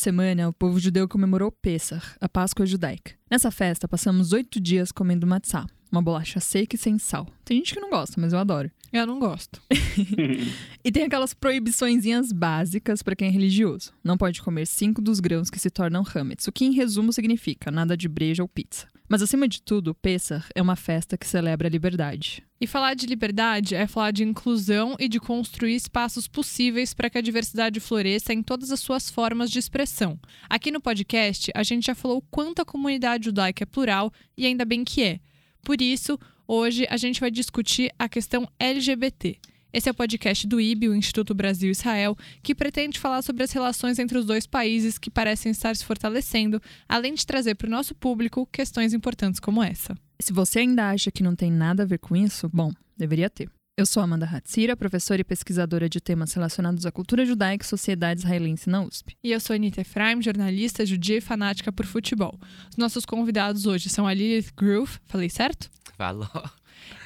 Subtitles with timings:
[0.00, 3.12] semana, o povo judeu comemorou Pesach, a Páscoa judaica.
[3.30, 7.26] Nessa festa, passamos oito dias comendo matzah, uma bolacha seca e sem sal.
[7.44, 8.70] Tem gente que não gosta, mas eu adoro.
[8.92, 9.60] Eu não gosto.
[10.84, 13.92] e tem aquelas proibiçõezinhas básicas para quem é religioso.
[14.02, 17.70] Não pode comer cinco dos grãos que se tornam hametz, o que em resumo significa
[17.70, 18.86] nada de breja ou pizza.
[19.08, 22.44] Mas acima de tudo, Pesach é uma festa que celebra a liberdade.
[22.60, 27.18] E falar de liberdade é falar de inclusão e de construir espaços possíveis para que
[27.18, 30.16] a diversidade floresça em todas as suas formas de expressão.
[30.48, 34.64] Aqui no podcast, a gente já falou quanto a comunidade judaica é plural e ainda
[34.64, 35.20] bem que é.
[35.62, 39.38] Por isso, hoje a gente vai discutir a questão LGBT.
[39.72, 43.52] Esse é o podcast do IB, o Instituto Brasil Israel, que pretende falar sobre as
[43.52, 47.70] relações entre os dois países que parecem estar se fortalecendo, além de trazer para o
[47.70, 49.96] nosso público questões importantes como essa.
[50.18, 53.48] Se você ainda acha que não tem nada a ver com isso, bom, deveria ter.
[53.80, 58.20] Eu sou Amanda Hatzira, professora e pesquisadora de temas relacionados à cultura judaica e sociedade
[58.20, 59.16] israelense na USP.
[59.24, 62.38] E eu sou Anita Efraim, jornalista judia e fanática por futebol.
[62.68, 65.70] Os nossos convidados hoje são a Lilith Groove, falei certo?
[65.96, 66.28] Falou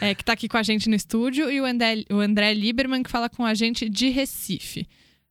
[0.01, 3.05] é, que está aqui com a gente no estúdio, e o André, o André Lieberman,
[3.05, 4.89] que fala com a gente de Recife.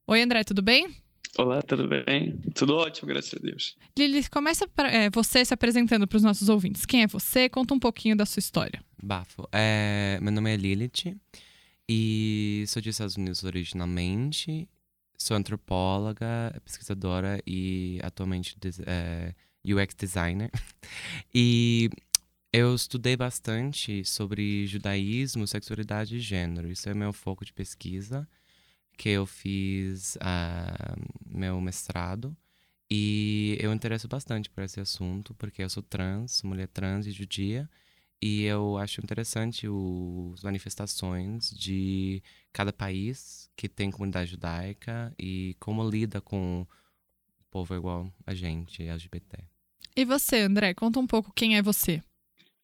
[0.08, 0.96] Oi, André, tudo bem?
[1.38, 2.40] Olá, tudo bem?
[2.56, 3.76] Tudo ótimo, graças a Deus.
[4.00, 6.86] Lili, começa pra, é, você se apresentando para os nossos ouvintes.
[6.86, 7.50] Quem é você?
[7.50, 8.82] Conta um pouquinho da sua história.
[9.04, 9.48] Bafo.
[9.52, 11.20] É, meu nome é Lilith
[11.90, 14.68] e sou dos Estados Unidos originalmente.
[15.18, 20.50] Sou antropóloga, pesquisadora e atualmente é, UX designer.
[21.36, 21.90] e
[22.52, 26.72] eu estudei bastante sobre judaísmo, sexualidade e gênero.
[26.72, 28.28] Isso é meu foco de pesquisa,
[28.98, 30.96] que eu fiz uh,
[31.26, 32.36] meu mestrado.
[32.90, 37.70] E eu interesso bastante por esse assunto, porque eu sou trans, mulher trans e judia.
[38.26, 45.86] E eu acho interessante as manifestações de cada país que tem comunidade judaica e como
[45.90, 46.68] lida com o
[47.52, 49.44] povo igual a gente, LGBT.
[49.94, 52.02] E você, André, conta um pouco quem é você.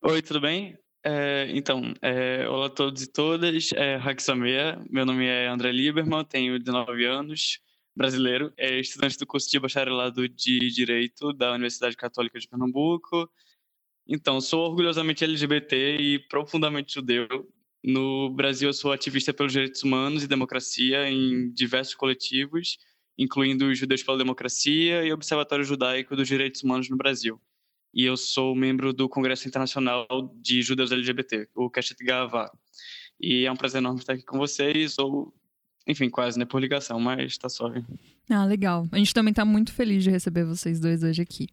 [0.01, 0.77] Oi, tudo bem?
[1.03, 3.73] É, então, é, olá a todos e todas.
[3.73, 7.59] É Haxamea, meu nome é André Lieberman, tenho 19 anos,
[7.93, 13.29] brasileiro, é estudante do curso de bacharelado de Direito da Universidade Católica de Pernambuco.
[14.11, 17.27] Então, sou orgulhosamente LGBT e profundamente judeu.
[17.83, 22.79] No Brasil, eu sou ativista pelos direitos humanos e democracia em diversos coletivos,
[23.17, 27.39] incluindo os Judeus pela Democracia e Observatório Judaico dos Direitos Humanos no Brasil
[27.93, 32.51] e eu sou membro do Congresso Internacional de Judeus LGBT, o Keshet Gava.
[33.19, 35.33] E é um prazer enorme estar aqui com vocês, ou,
[35.87, 37.83] enfim, quase, né, por ligação, mas está suave.
[38.29, 38.87] Ah, legal.
[38.91, 41.47] A gente também está muito feliz de receber vocês dois hoje aqui.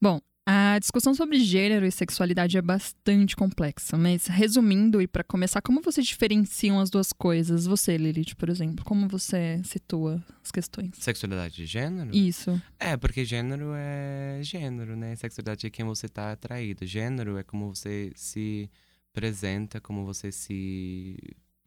[0.00, 5.60] Bom, a discussão sobre gênero e sexualidade é bastante complexa, mas resumindo e para começar,
[5.60, 7.66] como vocês diferenciam as duas coisas?
[7.66, 10.92] Você, Lilith, por exemplo, como você situa as questões?
[11.00, 12.14] Sexualidade e gênero?
[12.14, 12.62] Isso.
[12.78, 15.16] É, porque gênero é gênero, né?
[15.16, 16.86] Sexualidade é quem você tá atraído.
[16.86, 18.70] Gênero é como você se
[19.10, 21.16] apresenta, como você se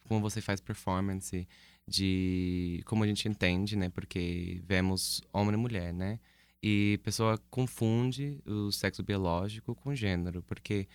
[0.08, 1.48] como você faz performance
[1.88, 3.90] de como a gente entende, né?
[3.90, 6.18] Porque vemos homem e mulher, né?
[6.62, 10.88] E a pessoa confunde o sexo biológico com gênero, porque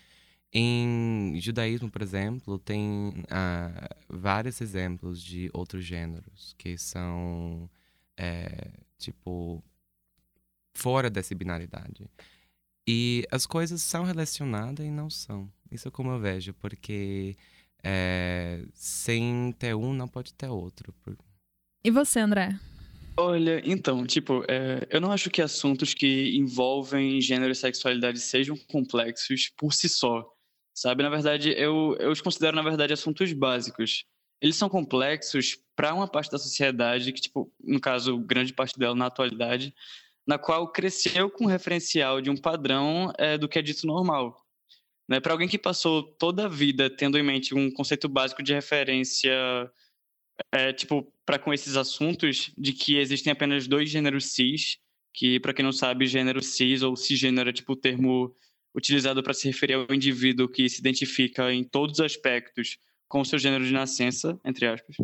[0.52, 7.68] em judaísmo, por exemplo, tem ah, vários exemplos de outros gêneros que são,
[8.16, 9.64] é, tipo,
[10.74, 12.08] fora dessa binaridade.
[12.86, 15.50] E as coisas são relacionadas e não são.
[15.70, 17.36] Isso é como eu vejo, porque
[17.82, 20.94] é, sem ter um não pode ter outro.
[21.82, 22.58] E você, André?
[23.16, 28.56] Olha, então, tipo, é, eu não acho que assuntos que envolvem gênero e sexualidade sejam
[28.56, 30.28] complexos por si só,
[30.74, 31.04] sabe?
[31.04, 34.04] Na verdade, eu, eu os considero, na verdade, assuntos básicos.
[34.42, 38.96] Eles são complexos para uma parte da sociedade, que, tipo, no caso, grande parte dela
[38.96, 39.72] na atualidade,
[40.26, 44.36] na qual cresceu com o referencial de um padrão é, do que é dito normal.
[45.08, 45.20] Né?
[45.20, 49.32] Para alguém que passou toda a vida tendo em mente um conceito básico de referência
[50.52, 54.78] é, tipo, para com esses assuntos de que existem apenas dois gêneros cis,
[55.12, 58.34] que, para quem não sabe, gênero cis ou cisgênero é tipo o termo
[58.74, 63.24] utilizado para se referir ao indivíduo que se identifica em todos os aspectos com o
[63.24, 64.96] seu gênero de nascença, entre aspas,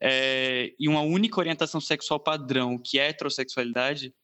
[0.00, 4.14] é, e uma única orientação sexual padrão, que é a heterossexualidade,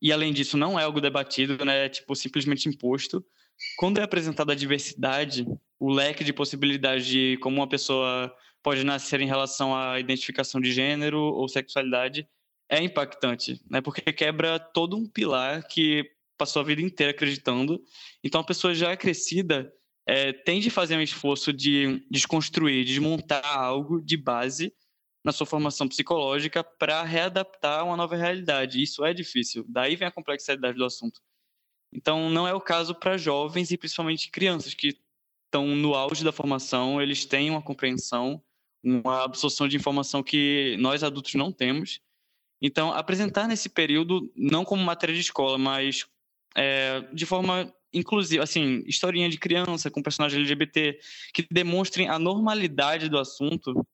[0.00, 3.24] e além disso não é algo debatido, né, é tipo simplesmente imposto.
[3.76, 5.44] Quando é apresentada a diversidade,
[5.78, 8.32] o leque de possibilidades de como uma pessoa
[8.68, 12.28] pode nascer em relação à identificação de gênero ou sexualidade
[12.68, 13.80] é impactante, né?
[13.80, 16.04] Porque quebra todo um pilar que
[16.36, 17.82] passou a vida inteira acreditando.
[18.22, 19.72] Então, a pessoa já crescida
[20.06, 24.70] é, tem de fazer um esforço de desconstruir, desmontar algo de base
[25.24, 28.82] na sua formação psicológica para readaptar uma nova realidade.
[28.82, 29.64] Isso é difícil.
[29.66, 31.22] Daí vem a complexidade do assunto.
[31.90, 34.94] Então, não é o caso para jovens e principalmente crianças que
[35.46, 38.44] estão no auge da formação, eles têm uma compreensão,
[38.82, 42.00] uma absorção de informação que nós adultos não temos.
[42.60, 46.06] Então, apresentar nesse período, não como matéria de escola, mas
[46.56, 50.98] é, de forma inclusiva, assim, historinha de criança com personagem LGBT,
[51.32, 53.86] que demonstrem a normalidade do assunto,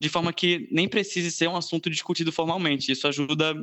[0.00, 2.92] de forma que nem precise ser um assunto discutido formalmente.
[2.92, 3.54] Isso ajuda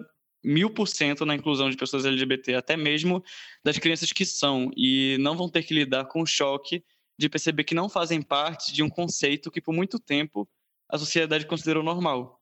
[0.43, 3.23] mil por cento na inclusão de pessoas LGBT, até mesmo
[3.63, 6.83] das crianças que são, e não vão ter que lidar com o choque
[7.17, 10.47] de perceber que não fazem parte de um conceito que por muito tempo
[10.89, 12.41] a sociedade considerou normal.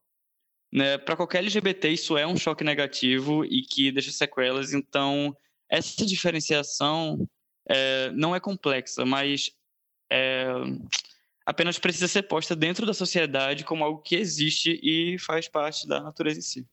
[0.72, 0.98] Né?
[0.98, 5.36] Para qualquer LGBT, isso é um choque negativo e que deixa sequelas, então
[5.70, 7.28] essa diferenciação
[7.70, 9.52] é, não é complexa, mas
[10.10, 10.48] é,
[11.46, 16.02] apenas precisa ser posta dentro da sociedade como algo que existe e faz parte da
[16.02, 16.68] natureza em si.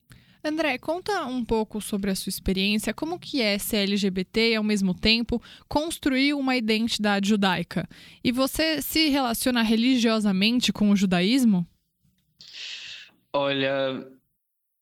[0.44, 4.62] André, conta um pouco sobre a sua experiência, como que é ser LGBT e, ao
[4.62, 7.88] mesmo tempo, construir uma identidade judaica.
[8.23, 11.67] E você se relaciona religiosamente com o judaísmo?
[13.32, 14.06] Olha,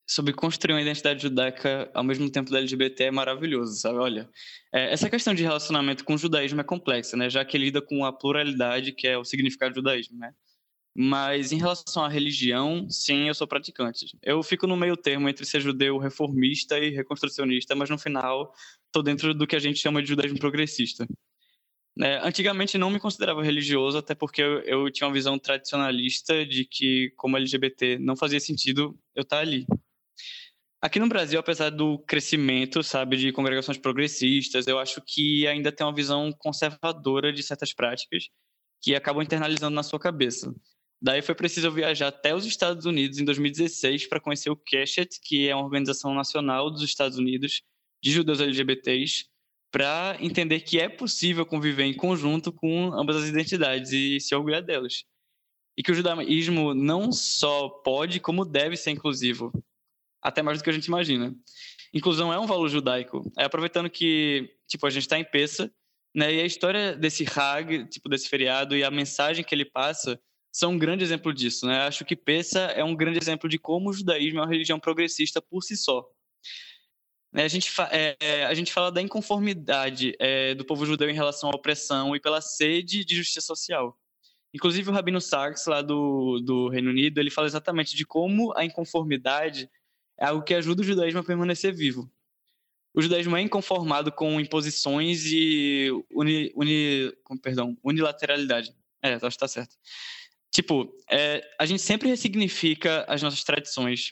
[0.05, 3.99] sobre construir uma identidade judaica ao mesmo tempo da LGBT é maravilhoso, sabe?
[3.99, 4.29] Olha,
[4.75, 7.31] é, essa questão de relacionamento com o judaísmo é complexa, né?
[7.31, 10.35] Já que lida com a pluralidade que é o significado do judaísmo, né?
[10.94, 14.17] Mas em relação à religião, sim, eu sou praticante.
[14.23, 18.53] Eu fico no meio termo entre ser judeu reformista e reconstrucionista, mas no final
[18.87, 21.06] estou dentro do que a gente chama de judaísmo progressista.
[22.00, 26.65] É, antigamente não me considerava religioso, até porque eu, eu, tinha uma visão tradicionalista de
[26.65, 29.67] que, como LGBT, não fazia sentido eu estar ali.
[30.81, 35.87] Aqui no Brasil, apesar do crescimento, sabe, de congregações progressistas, eu acho que ainda tem
[35.87, 38.25] uma visão conservadora de certas práticas
[38.83, 40.53] que acabam internalizando na sua cabeça.
[41.03, 45.49] Daí foi preciso viajar até os Estados Unidos em 2016 para conhecer o Keshet, que
[45.49, 47.63] é uma organização nacional dos Estados Unidos
[48.01, 49.27] de judeus LGBTs,
[49.73, 54.63] para entender que é possível conviver em conjunto com ambas as identidades e se orgulhar
[54.63, 55.03] delas.
[55.77, 59.51] E que o judaísmo não só pode, como deve ser inclusivo,
[60.23, 61.35] até mais do que a gente imagina.
[61.93, 63.29] Inclusão é um valor judaico.
[63.37, 65.73] É aproveitando que, tipo, a gente está em Peça,
[66.15, 66.33] né?
[66.33, 70.21] E a história desse Hag, tipo, desse feriado e a mensagem que ele passa
[70.53, 71.67] são um grande exemplo disso.
[71.67, 71.81] Né?
[71.81, 75.41] Acho que Pessa é um grande exemplo de como o judaísmo é uma religião progressista
[75.41, 76.07] por si só.
[77.33, 81.15] Né, a gente, é, é, a gente fala da inconformidade é, do povo judeu em
[81.15, 83.99] relação à opressão e pela sede de justiça social.
[84.55, 88.67] Inclusive, o Rabino Sachs, lá do, do Reino Unido, ele fala exatamente de como a
[88.67, 89.71] inconformidade
[90.21, 92.13] é algo que ajuda o judaísmo a permanecer vivo.
[92.95, 97.11] O judaísmo é inconformado com imposições e uni, uni,
[97.43, 98.75] perdão, unilateralidade.
[99.03, 99.75] É, acho que está certo.
[100.53, 104.09] Tipo, é, a gente sempre ressignifica as nossas tradições.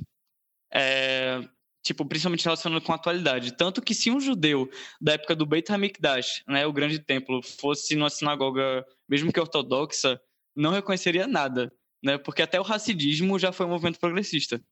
[0.72, 1.40] É,
[1.82, 3.56] tipo, principalmente relacionado com a atualidade.
[3.56, 4.70] Tanto que se um judeu
[5.00, 10.20] da época do Beit HaMikdash, né, o grande templo, fosse numa sinagoga, mesmo que ortodoxa,
[10.56, 11.72] não reconheceria nada,
[12.02, 14.62] né, porque até o racidismo já foi um movimento progressista.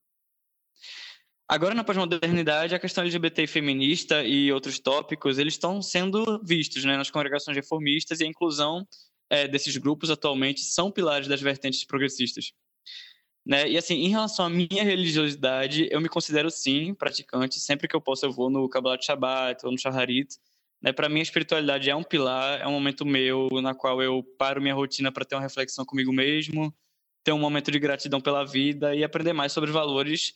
[1.51, 6.85] Agora, na pós-modernidade, a questão LGBT e feminista e outros tópicos, eles estão sendo vistos
[6.85, 8.87] né, nas congregações reformistas e a inclusão
[9.31, 12.53] é, desses grupos atualmente são pilares das vertentes progressistas.
[13.45, 13.71] Né?
[13.71, 17.59] E assim, em relação à minha religiosidade, eu me considero sim praticante.
[17.59, 20.37] Sempre que eu posso, eu vou no Kabbalat Shabbat ou no Shaharit.
[20.83, 20.93] Né?
[20.93, 24.61] Para mim, a espiritualidade é um pilar, é um momento meu na qual eu paro
[24.61, 26.75] minha rotina para ter uma reflexão comigo mesmo,
[27.25, 30.35] ter um momento de gratidão pela vida e aprender mais sobre valores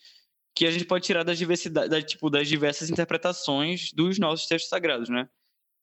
[0.55, 5.09] que a gente pode tirar das diversidade, tipo, das diversas interpretações dos nossos textos sagrados,
[5.09, 5.29] né?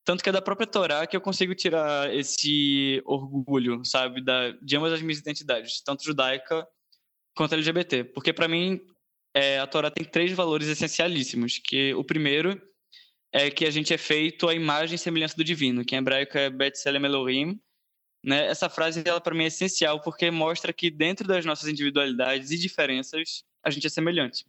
[0.05, 4.77] Tanto que é da própria Torá que eu consigo tirar esse orgulho, sabe, da, de
[4.77, 6.67] ambas as minhas identidades, tanto judaica
[7.35, 8.05] quanto LGBT.
[8.05, 8.81] Porque, para mim,
[9.33, 11.59] é, a Torá tem três valores essencialíssimos.
[11.59, 12.59] que O primeiro
[13.31, 16.37] é que a gente é feito à imagem e semelhança do divino, que em hebraico
[16.37, 17.59] é Betzelem Elohim.
[18.23, 18.47] Né?
[18.47, 22.57] Essa frase, ela para mim é essencial porque mostra que dentro das nossas individualidades e
[22.57, 24.45] diferenças, a gente é semelhante.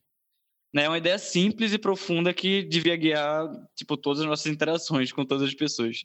[0.73, 0.85] Né?
[0.85, 5.25] É uma ideia simples e profunda que devia guiar tipo, todas as nossas interações com
[5.25, 6.05] todas as pessoas.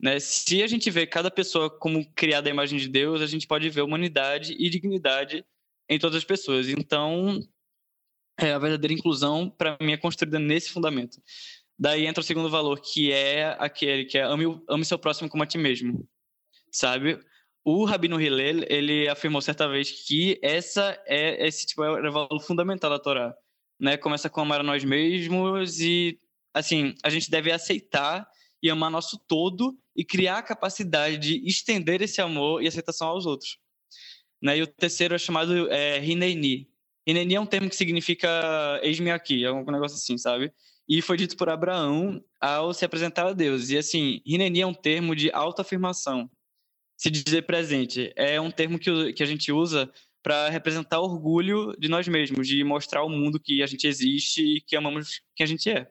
[0.00, 0.18] Né?
[0.18, 3.68] Se a gente vê cada pessoa como criada à imagem de Deus, a gente pode
[3.70, 5.44] ver humanidade e dignidade
[5.88, 6.68] em todas as pessoas.
[6.68, 7.40] Então,
[8.38, 11.20] é, a verdadeira inclusão, para mim, é construída nesse fundamento.
[11.78, 15.42] Daí entra o segundo valor, que é aquele que é ame, ame seu próximo como
[15.42, 16.06] a ti mesmo.
[16.72, 17.18] Sabe?
[17.64, 22.40] O Rabino Hillel, ele afirmou certa vez que essa é esse tipo é o valor
[22.40, 23.34] fundamental da Torá
[23.80, 23.96] né?
[23.96, 26.18] Começa com amar a nós mesmos e,
[26.54, 28.28] assim, a gente deve aceitar
[28.62, 33.26] e amar nosso todo e criar a capacidade de estender esse amor e aceitação aos
[33.26, 33.58] outros.
[34.42, 34.58] Né?
[34.58, 36.70] E o terceiro é chamado é, Hineini,
[37.06, 38.28] Hineni é um termo que significa
[38.82, 40.52] eis-me aqui, é um negócio assim, sabe?
[40.88, 43.70] E foi dito por Abraão ao se apresentar a Deus.
[43.70, 46.30] E assim, Hineni é um termo de autoafirmação,
[46.96, 48.12] se dizer presente.
[48.16, 49.90] É um termo que, que a gente usa
[50.22, 54.60] para representar orgulho de nós mesmos, de mostrar ao mundo que a gente existe e
[54.60, 55.90] que amamos quem a gente é.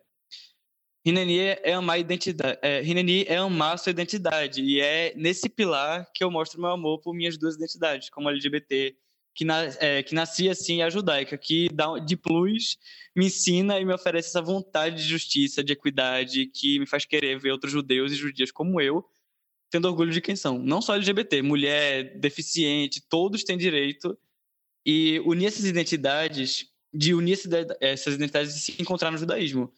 [1.05, 2.59] Hineni é amar a identidade.
[2.61, 4.61] É, Hineni é amar a sua identidade.
[4.61, 8.95] E é nesse pilar que eu mostro meu amor por minhas duas identidades, como LGBT,
[9.33, 12.77] que, na, é, que nasci assim, a judaica, que dá de plus,
[13.15, 17.39] me ensina e me oferece essa vontade de justiça, de equidade, que me faz querer
[17.39, 19.05] ver outros judeus e judias como eu,
[19.69, 20.57] tendo orgulho de quem são.
[20.57, 24.17] Não só LGBT, mulher, deficiente, todos têm direito.
[24.85, 27.37] E unir essas identidades, de unir
[27.79, 29.71] essas identidades e se encontrar no judaísmo.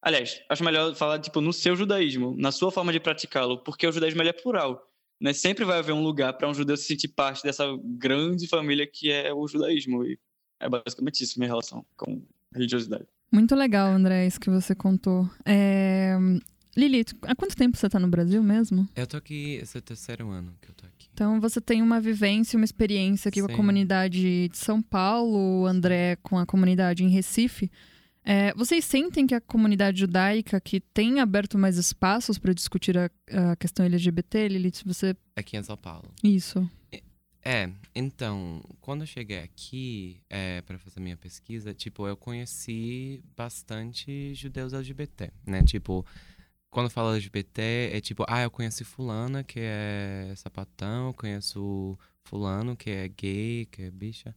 [0.00, 3.92] Aliás, acho melhor falar tipo no seu judaísmo, na sua forma de praticá-lo, porque o
[3.92, 4.88] judaísmo é plural.
[5.20, 5.32] Né?
[5.32, 9.10] Sempre vai haver um lugar para um judeu se sentir parte dessa grande família que
[9.10, 10.04] é o judaísmo.
[10.04, 10.18] E
[10.60, 12.22] é basicamente isso minha relação com
[12.54, 13.06] religiosidade.
[13.30, 15.28] Muito legal, André, isso que você contou.
[15.44, 16.16] É...
[16.76, 18.88] Lilith, há quanto tempo você está no Brasil mesmo?
[18.94, 21.08] Eu tô aqui, esse é o terceiro ano que eu tô aqui.
[21.12, 23.46] Então você tem uma vivência, uma experiência aqui Sim.
[23.46, 27.70] com a comunidade de São Paulo, o André com a comunidade em Recife.
[28.24, 33.10] É, vocês sentem que a comunidade judaica que tem aberto mais espaços para discutir a,
[33.32, 35.16] a, questão LGBT, Lilith, você...
[35.34, 36.12] Aqui em São Paulo.
[36.22, 36.68] Isso.
[37.42, 44.34] É, então, quando eu cheguei aqui é, para fazer minha pesquisa, tipo, eu conheci bastante
[44.34, 45.62] judeus LGBT, né?
[45.62, 46.04] Tipo,
[46.70, 52.90] quando falo LGBT, é tipo, ah, eu conheci fulana que é sapatão, conheço fulano que
[52.90, 54.34] é gay, que é bicha.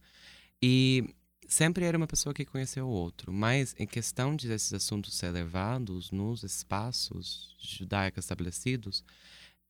[0.62, 1.14] E
[1.46, 5.30] sempre era uma pessoa que conheceu o outro, mas em questão de esses assuntos ser
[5.30, 9.04] levados nos espaços judaicos estabelecidos,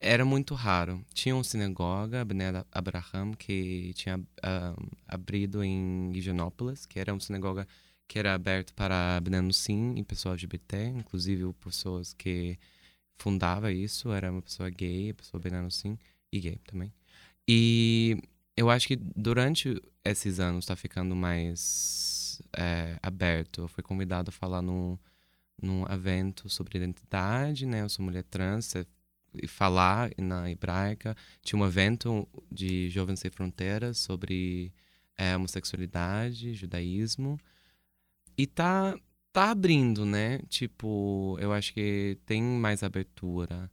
[0.00, 1.04] era muito raro.
[1.14, 7.66] Tinha uma sinagoga, Bnei Abraham, que tinha uh, abrido em Higienópolis, que era uma sinagoga
[8.09, 12.59] que era aberta para Bnei Sim e pessoas LGBT, inclusive pessoas que
[13.16, 15.99] fundava isso, era uma pessoa gay, pessoa Bnei Sim
[16.30, 16.92] e gay também.
[17.49, 18.18] E
[18.56, 23.62] eu acho que durante esses anos está ficando mais é, aberto.
[23.62, 24.99] Eu fui convidado a falar num,
[25.61, 27.82] num evento sobre identidade, né?
[27.82, 28.75] Eu sou mulher trans,
[29.35, 31.16] e falar na hebraica.
[31.42, 34.73] Tinha um evento de Jovens Sem Fronteiras sobre
[35.16, 37.38] é, homossexualidade, judaísmo.
[38.36, 38.98] E tá,
[39.32, 40.38] tá abrindo, né?
[40.48, 43.70] Tipo, eu acho que tem mais abertura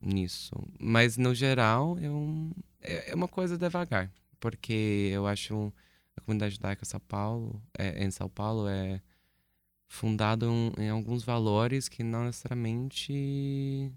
[0.00, 0.54] nisso.
[0.80, 4.10] Mas, no geral, eu, é, é uma coisa devagar.
[4.40, 5.72] Porque eu acho
[6.16, 9.00] a comunidade judaica São Paulo, é, em São Paulo é
[9.86, 13.92] fundado em, em alguns valores que não necessariamente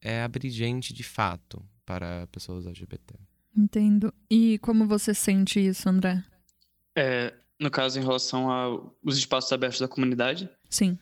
[0.00, 3.14] é abrigente de fato para pessoas LGBT.
[3.56, 4.14] Entendo.
[4.30, 6.22] E como você sente isso, André?
[6.96, 10.48] É, no caso, em relação aos espaços abertos da comunidade?
[10.70, 10.98] Sim.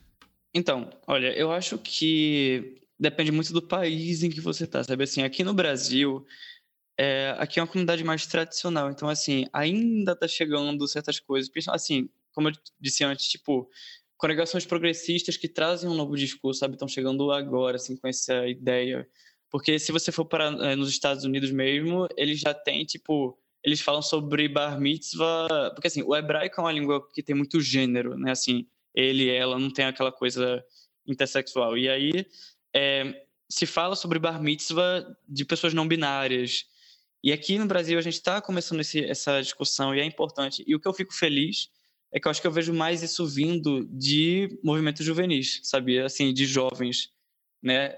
[0.53, 5.03] Então, olha, eu acho que depende muito do país em que você está, sabe?
[5.03, 6.25] Assim, aqui no Brasil,
[6.99, 12.09] é, aqui é uma comunidade mais tradicional, então, assim, ainda está chegando certas coisas, assim,
[12.33, 13.69] como eu disse antes, tipo,
[14.17, 19.07] congregações progressistas que trazem um novo discurso, sabe, estão chegando agora, assim, com essa ideia,
[19.49, 23.81] porque se você for para é, nos Estados Unidos mesmo, eles já têm, tipo, eles
[23.81, 28.17] falam sobre bar mitzvah, porque, assim, o hebraico é uma língua que tem muito gênero,
[28.17, 30.63] né, assim, ele, ela, não tem aquela coisa
[31.05, 32.25] intersexual, e aí
[32.75, 36.65] é, se fala sobre bar mitzvah de pessoas não binárias.
[37.23, 40.63] E aqui no Brasil a gente está começando esse, essa discussão e é importante.
[40.65, 41.69] E o que eu fico feliz
[42.11, 46.05] é que eu acho que eu vejo mais isso vindo de movimentos juvenis, sabia?
[46.05, 47.09] Assim, de jovens,
[47.61, 47.95] né?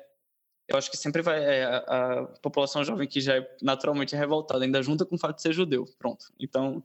[0.72, 4.82] Eu acho que sempre vai é, a, população jovem que já é naturalmente revoltada, ainda
[4.82, 6.26] junta com o fato de ser judeu, pronto.
[6.40, 6.82] Então,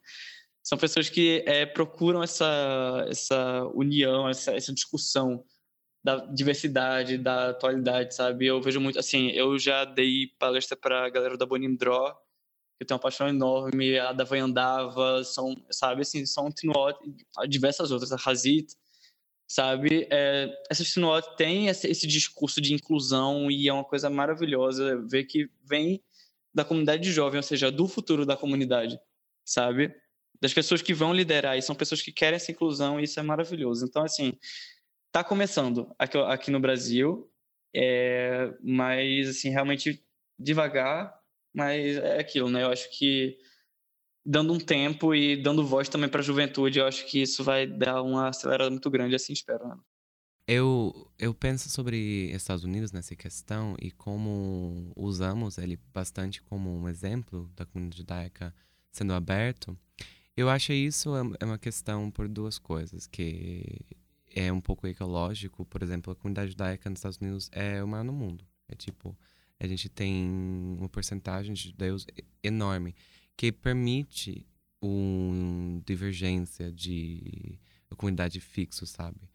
[0.62, 5.44] são pessoas que é, procuram essa, essa união, essa, essa discussão
[6.02, 8.46] da diversidade, da atualidade, sabe?
[8.46, 12.12] Eu vejo muito, assim, eu já dei palestra para a galera da Bonim Draw,
[12.78, 16.48] que tenho uma paixão enorme, a da Andava, são, sabe, assim, são
[17.48, 18.74] diversas outras, a Hazit,
[19.46, 20.06] sabe?
[20.10, 25.24] É, essas Tinuot têm esse, esse, discurso de inclusão e é uma coisa maravilhosa ver
[25.24, 26.02] que vem
[26.54, 28.98] da comunidade jovem, ou seja, do futuro da comunidade,
[29.44, 29.94] sabe?
[30.40, 33.22] Das pessoas que vão liderar e são pessoas que querem essa inclusão e isso é
[33.22, 33.84] maravilhoso.
[33.84, 34.38] Então, assim,
[35.16, 37.26] Está começando aqui, aqui no Brasil,
[37.74, 40.04] é, mas assim, realmente
[40.38, 41.18] devagar,
[41.54, 42.64] mas é aquilo, né?
[42.64, 43.38] Eu acho que
[44.26, 47.64] dando um tempo e dando voz também para a juventude, eu acho que isso vai
[47.64, 49.68] dar uma acelerada muito grande, assim espero.
[49.68, 49.76] Né?
[50.48, 56.88] Eu, eu penso sobre Estados Unidos nessa questão e como usamos ele bastante como um
[56.88, 58.54] exemplo da comunidade judaica
[58.90, 59.78] sendo aberto.
[60.36, 63.80] Eu acho isso é uma questão por duas coisas, que
[64.34, 65.64] é um pouco ecológico.
[65.64, 68.44] Por exemplo, a comunidade judaica nos Estados Unidos é o maior no mundo.
[68.68, 69.16] É tipo,
[69.58, 70.28] a gente tem
[70.78, 72.06] uma porcentagem de judeus
[72.42, 72.94] enorme
[73.36, 74.46] que permite
[74.80, 77.58] uma divergência de
[77.96, 79.28] comunidade fixo, sabe?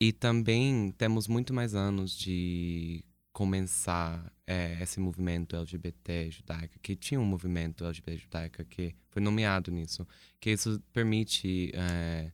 [0.00, 7.20] E também temos muito mais anos de começar é, esse movimento LGBT judaica, que tinha
[7.20, 10.06] um movimento LGBT judaica que foi nomeado nisso,
[10.40, 12.30] que isso permite é,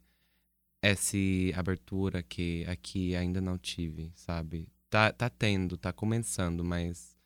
[0.81, 1.17] essa
[1.57, 4.69] abertura que aqui ainda não tive, sabe?
[4.91, 7.17] Tá, tá tendo, tá começando, mas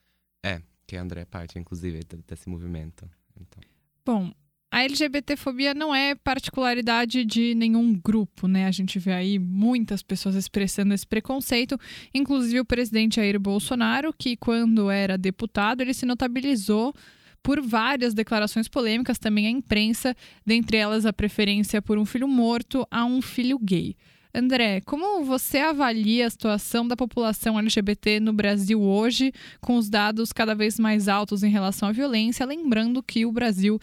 [0.42, 3.10] é, que a André é parte, inclusive, desse movimento.
[3.40, 3.62] Então.
[4.06, 4.30] Bom,
[4.70, 8.66] a LGBTfobia não é particularidade de nenhum grupo, né?
[8.66, 11.76] A gente vê aí muitas pessoas expressando esse preconceito,
[12.14, 16.94] inclusive o presidente Jair Bolsonaro, que quando era deputado, ele se notabilizou
[17.42, 20.14] por várias declarações polêmicas também à imprensa,
[20.46, 23.96] dentre elas a preferência por um filho morto a um filho gay.
[24.38, 30.30] André, como você avalia a situação da população LGBT no Brasil hoje, com os dados
[30.30, 32.44] cada vez mais altos em relação à violência?
[32.44, 33.80] Lembrando que o Brasil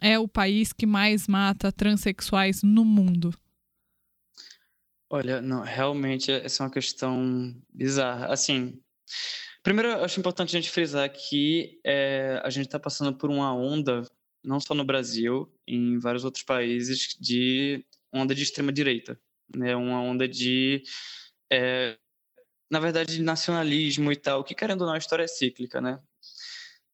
[0.00, 3.34] é o país que mais mata transexuais no mundo.
[5.10, 8.26] Olha, não, realmente essa é uma questão bizarra.
[8.26, 8.80] Assim,
[9.60, 13.52] primeiro, eu acho importante a gente frisar que é, a gente está passando por uma
[13.52, 14.02] onda,
[14.44, 19.20] não só no Brasil, em vários outros países, de onda de extrema direita
[19.54, 19.76] né?
[19.76, 20.82] Uma onda de,
[21.50, 21.96] é,
[22.70, 26.00] na verdade, de nacionalismo e tal, que querendo ou não a história é cíclica, né?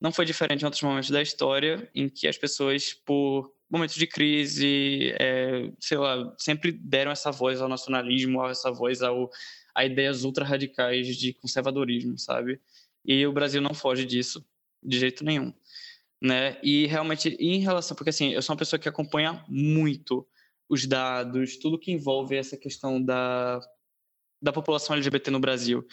[0.00, 4.06] Não foi diferente em outros momentos da história em que as pessoas, por momentos de
[4.06, 9.30] crise, é, sei lá, sempre deram essa voz ao nacionalismo, essa voz ao,
[9.74, 12.60] a ideias ultra radicais de conservadorismo, sabe?
[13.04, 14.44] E o Brasil não foge disso
[14.82, 15.54] de jeito nenhum,
[16.20, 16.58] né?
[16.62, 20.26] E realmente em relação, porque assim, eu sou uma pessoa que acompanha muito
[20.72, 23.60] os dados, tudo que envolve essa questão da,
[24.40, 25.86] da população LGBT no Brasil.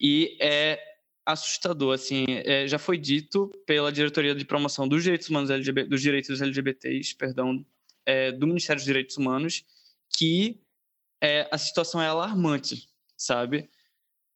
[0.00, 0.80] E é
[1.26, 6.00] assustador, assim, é, já foi dito pela Diretoria de Promoção dos Direitos Humanos LGBT, dos
[6.00, 7.66] Direitos LGBTs, perdão,
[8.06, 9.64] é, do Ministério dos Direitos Humanos,
[10.16, 10.60] que
[11.20, 13.68] é, a situação é alarmante, sabe?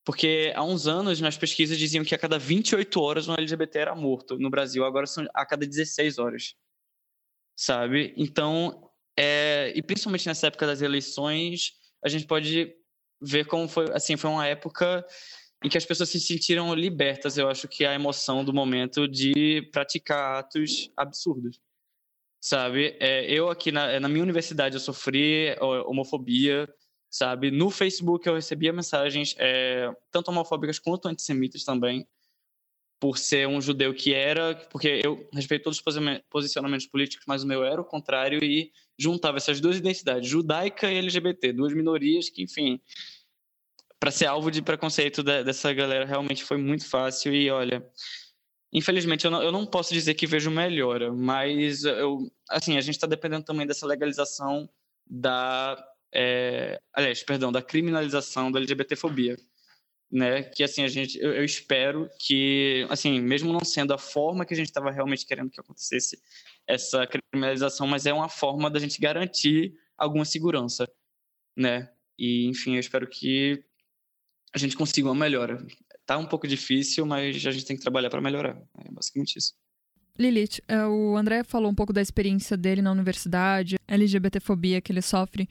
[0.05, 3.94] Porque há uns anos, nas pesquisas, diziam que a cada 28 horas um LGBT era
[3.94, 6.57] morto no Brasil, agora são a cada 16 horas,
[7.55, 8.12] sabe?
[8.16, 8.86] Então,
[9.16, 11.72] é, e principalmente nessa época das eleições,
[12.05, 12.74] a gente pode
[13.20, 15.05] ver como foi, assim, foi uma época
[15.64, 19.62] em que as pessoas se sentiram libertas, eu acho que a emoção do momento de
[19.72, 21.59] praticar atos absurdos,
[22.40, 22.96] sabe?
[23.00, 26.68] É, eu aqui na, na minha universidade eu sofri homofobia,
[27.11, 27.50] sabe?
[27.50, 32.07] No Facebook eu recebia mensagens é, tanto homofóbicas quanto antissemitas também,
[32.98, 37.46] por ser um judeu que era, porque eu respeito todos os posicionamentos políticos, mas o
[37.46, 42.42] meu era o contrário e juntava essas duas identidades, judaica e LGBT, duas minorias que,
[42.42, 42.80] enfim,
[44.00, 47.87] para ser alvo de preconceito dessa galera realmente foi muito fácil e olha,
[48.72, 52.94] infelizmente eu não, eu não posso dizer que vejo melhora, mas eu, assim, a gente
[52.94, 54.68] está dependendo também dessa legalização
[55.06, 55.76] da,
[56.14, 59.37] é, aliás, perdão, da criminalização da LGBTfobia
[60.11, 60.42] né?
[60.42, 64.55] Que assim a gente, eu, eu, espero que, assim, mesmo não sendo a forma que
[64.55, 66.21] a gente estava realmente querendo que acontecesse
[66.66, 70.88] essa criminalização, mas é uma forma da gente garantir alguma segurança,
[71.57, 71.90] né?
[72.19, 73.62] E enfim, eu espero que
[74.55, 75.64] a gente consiga uma melhora.
[76.07, 78.57] Tá um pouco difícil, mas a gente tem que trabalhar para melhorar.
[78.79, 79.55] É basicamente isso.
[80.19, 85.03] Lilith, é, o André falou um pouco da experiência dele na universidade, LGBTfobia que ele
[85.03, 85.49] sofre.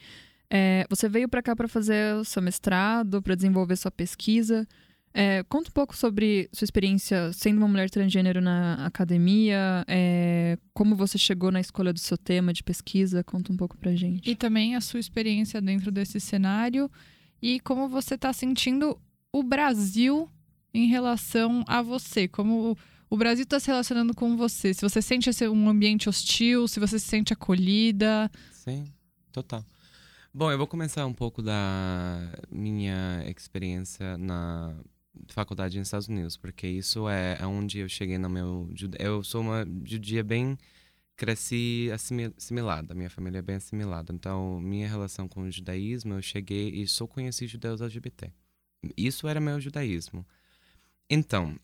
[0.49, 4.67] É, você veio para cá para fazer o seu mestrado, para desenvolver sua pesquisa.
[5.17, 10.93] É, conta um pouco sobre sua experiência sendo uma mulher transgênero na academia, é, como
[10.93, 14.29] você chegou na escolha do seu tema de pesquisa, conta um pouco pra gente.
[14.29, 16.91] E também a sua experiência dentro desse cenário
[17.41, 18.99] e como você está sentindo
[19.31, 20.29] o Brasil
[20.73, 22.77] em relação a você, como
[23.09, 26.77] o Brasil está se relacionando com você, se você sente esse, um ambiente hostil, se
[26.77, 28.29] você se sente acolhida.
[28.51, 28.85] Sim,
[29.31, 29.63] total.
[30.37, 34.77] Bom, eu vou começar um pouco da minha experiência na
[35.29, 38.69] faculdade nos Estados Unidos, porque isso é onde eu cheguei no meu.
[38.99, 40.57] Eu sou uma judia bem.
[41.15, 41.89] Cresci
[42.35, 44.13] assimilada, minha família é bem assimilada.
[44.13, 48.29] Então, minha relação com o judaísmo, eu cheguei e só conheci judeus LGBT.
[48.97, 50.25] Isso era meu judaísmo.
[51.09, 51.57] Então,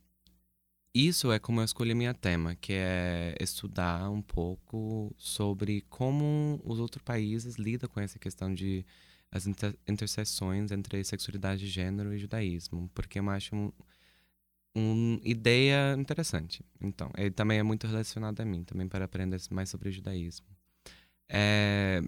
[0.93, 6.79] isso é como eu escolhi minha tema, que é estudar um pouco sobre como os
[6.79, 8.85] outros países lidam com essa questão de
[9.31, 13.73] as inter interseções entre sexualidade, gênero e judaísmo, porque eu acho uma
[14.75, 16.63] um ideia interessante.
[16.79, 20.47] Então, ele também é muito relacionado a mim, também para aprender mais sobre o judaísmo.
[21.29, 22.01] É,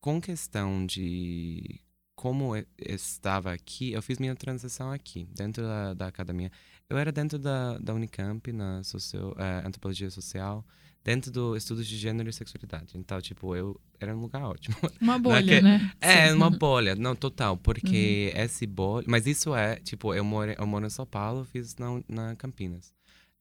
[0.00, 1.80] com questão de
[2.22, 6.52] como eu estava aqui, eu fiz minha transição aqui, dentro da, da academia.
[6.88, 10.64] Eu era dentro da, da Unicamp, na socio, é, antropologia social,
[11.02, 12.96] dentro do estudos de gênero e sexualidade.
[12.96, 14.76] Então, tipo, eu era um lugar ótimo.
[15.02, 15.92] Uma bolha, que- né?
[16.00, 16.36] É, Sim.
[16.36, 19.04] uma bolha, não, total, porque esse bolha.
[19.08, 22.94] Mas isso é, tipo, eu moro, eu moro em São Paulo, fiz na, na Campinas.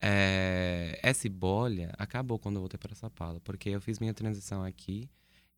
[0.04, 4.64] É, essa bolha acabou quando eu voltei para São Paulo, porque eu fiz minha transição
[4.64, 5.08] aqui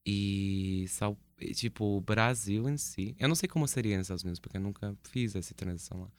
[0.06, 3.16] e, São- e, tipo, o Brasil em si.
[3.20, 6.10] Eu não sei como seria nos Estados Unidos, porque eu nunca fiz essa transição lá.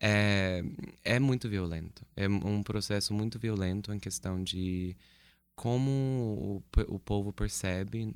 [0.00, 0.62] É,
[1.04, 2.06] é muito violento.
[2.16, 4.96] É um processo muito violento em questão de
[5.54, 8.14] como o, o povo percebe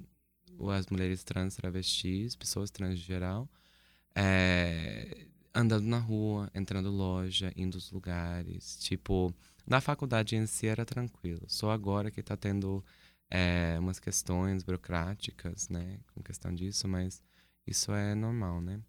[0.71, 3.49] as mulheres trans, travestis, pessoas trans em geral,
[4.15, 8.77] é, andando na rua, entrando loja, indo aos lugares.
[8.79, 9.35] Tipo,
[9.67, 11.43] na faculdade em si era tranquilo.
[11.49, 12.85] Só agora que tá tendo
[13.33, 17.23] é, umas questões burocráticas, né, com questão disso, mas
[17.67, 18.81] isso é normal, né?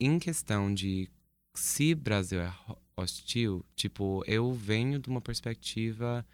[0.00, 1.08] Em questão de
[1.54, 6.26] se Brasil é ho- hostil, tipo, eu venho de uma perspectiva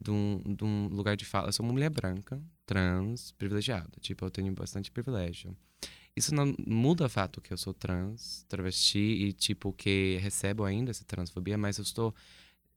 [0.00, 1.48] de um, de um lugar de fala.
[1.48, 3.90] Eu sou uma mulher branca, trans, privilegiada.
[4.00, 5.56] Tipo, eu tenho bastante privilégio.
[6.16, 10.90] Isso não muda o fato que eu sou trans, travesti e, tipo, que recebo ainda
[10.90, 12.14] essa transfobia, mas eu estou.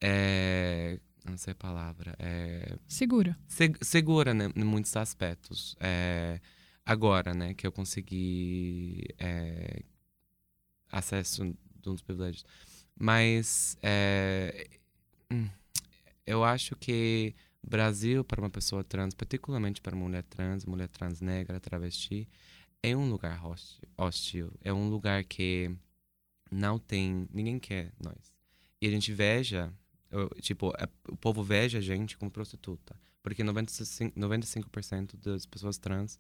[0.02, 2.16] É, não sei a palavra.
[2.20, 3.38] É, Segura.
[3.48, 5.76] seg- segura, né, em muitos aspectos.
[5.80, 6.40] É,
[6.86, 9.82] agora, né, que eu consegui é,
[10.92, 12.46] acesso dos privilégios.
[13.00, 14.68] Mas é,
[15.32, 15.48] hum,
[16.26, 21.22] eu acho que Brasil, para uma pessoa trans, particularmente para uma mulher trans, mulher trans
[21.22, 22.28] negra, travesti,
[22.82, 23.42] é um lugar
[23.98, 24.52] hostil.
[24.64, 25.70] É um lugar que
[26.52, 27.28] não tem.
[27.34, 28.34] Ninguém quer nós.
[28.82, 29.72] E a gente veja,
[30.12, 32.96] eu- tipo, é- o povo veja a gente como prostituta.
[33.22, 36.20] Porque 95%, 95% das pessoas trans,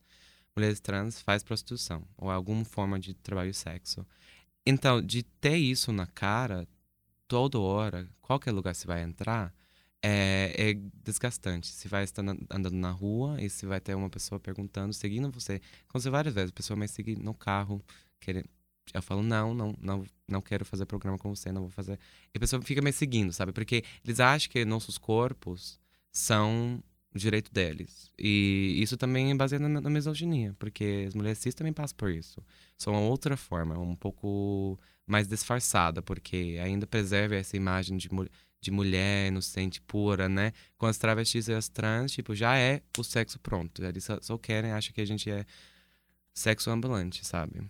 [0.55, 2.07] mulheres trans, faz prostituição.
[2.17, 4.05] Ou alguma forma de trabalho e sexo.
[4.65, 6.67] Então, de ter isso na cara,
[7.27, 9.53] toda hora, qualquer lugar você vai entrar,
[10.01, 10.73] é, é
[11.03, 11.67] desgastante.
[11.67, 12.21] Você vai estar
[12.51, 15.61] andando na rua e você vai ter uma pessoa perguntando, seguindo você.
[15.89, 17.83] Aconteceu várias vezes, a pessoa me seguir no carro,
[18.19, 18.49] querendo.
[18.93, 21.99] Eu falo, não, não, não, não quero fazer programa com você, não vou fazer.
[22.33, 23.51] E a pessoa fica me seguindo, sabe?
[23.51, 25.79] Porque eles acham que nossos corpos
[26.11, 26.81] são
[27.13, 28.11] direito deles.
[28.17, 32.11] E isso também é baseado na, na misoginia, porque as mulheres cis também passam por
[32.11, 32.41] isso.
[32.77, 38.09] Só uma outra forma, um pouco mais disfarçada, porque ainda preserva essa imagem de,
[38.61, 40.53] de mulher inocente, pura, né?
[40.77, 43.83] Com as travestis e as trans, tipo, já é o sexo pronto.
[43.83, 45.45] Eles só, só querem, acham que a gente é
[46.33, 47.61] sexo ambulante, sabe?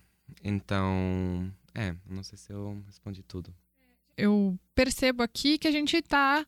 [0.43, 3.53] Então, é, não sei se eu respondi tudo.
[4.17, 6.45] eu percebo aqui que a gente está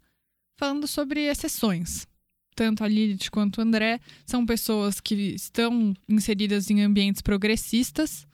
[0.58, 2.08] falando sobre exceções.
[2.56, 8.28] Tanto a Lilith quanto o André são pessoas que estão inseridas em ambientes progressistas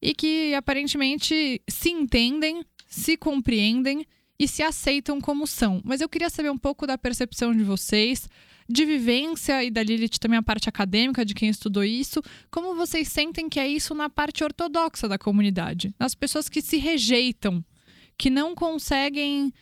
[0.00, 4.06] e que aparentemente se entendem, se compreendem
[4.38, 5.82] e se aceitam como são.
[5.84, 8.28] Mas eu queria saber um pouco da percepção de vocês,
[8.68, 13.08] de vivência e da Lilith também a parte acadêmica de quem estudou isso, como vocês
[13.08, 17.64] sentem que é isso na parte ortodoxa da comunidade, nas pessoas que se rejeitam
[18.16, 19.52] que não conseguem.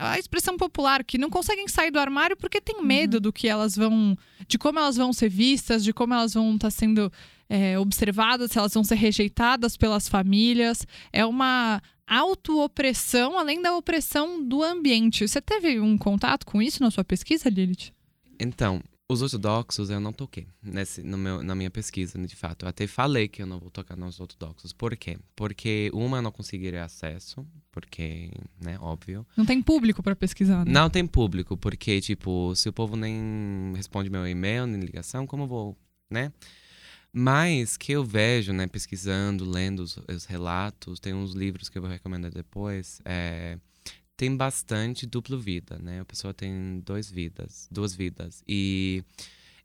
[0.00, 3.76] A expressão popular, que não conseguem sair do armário porque tem medo do que elas
[3.76, 4.18] vão.
[4.48, 7.12] de como elas vão ser vistas, de como elas vão estar sendo
[7.48, 10.84] é, observadas, se elas vão ser rejeitadas pelas famílias.
[11.12, 15.28] É uma auto-opressão, além da opressão do ambiente.
[15.28, 17.92] Você teve um contato com isso na sua pesquisa, Lilith?
[18.40, 22.64] Então, os ortodoxos eu não toquei nesse, no meu, na minha pesquisa, de fato.
[22.64, 24.72] Eu até falei que eu não vou tocar nos ortodoxos.
[24.72, 25.18] Por quê?
[25.34, 28.30] Porque, uma, eu não conseguiria acesso, porque,
[28.62, 29.26] né, óbvio.
[29.36, 30.72] Não tem público para pesquisar, né?
[30.72, 35.42] Não tem público, porque, tipo, se o povo nem responde meu e-mail, nem ligação, como
[35.42, 35.76] eu vou,
[36.08, 36.32] né?
[37.12, 41.82] Mas que eu vejo, né, pesquisando, lendo os, os relatos, tem uns livros que eu
[41.82, 43.58] vou recomendar depois, é,
[44.20, 46.00] tem bastante duplo vida, né?
[46.00, 48.44] A pessoa tem dois vidas, duas vidas.
[48.46, 49.02] E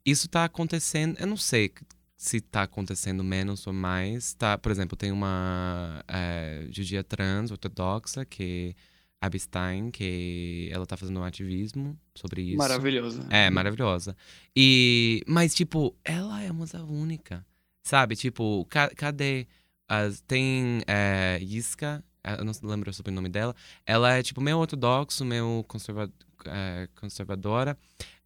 [0.05, 1.73] isso tá acontecendo, eu não sei
[2.15, 4.33] se tá acontecendo menos ou mais.
[4.33, 8.73] Tá, por exemplo, tem uma é, judia trans ortodoxa que
[9.19, 12.57] Abstein, que ela tá fazendo um ativismo sobre isso.
[12.57, 13.27] Maravilhoso.
[13.29, 14.15] É, maravilhosa.
[14.55, 17.45] E, mas, tipo, ela é uma única,
[17.83, 18.15] sabe?
[18.15, 19.47] Tipo, ca- cadê?
[19.85, 22.01] As, tem é, Yiska,
[22.39, 23.55] eu não lembro o sobrenome dela.
[23.85, 26.11] Ela é, tipo, meio ortodoxo, meio conserva,
[26.45, 27.77] é, conservadora.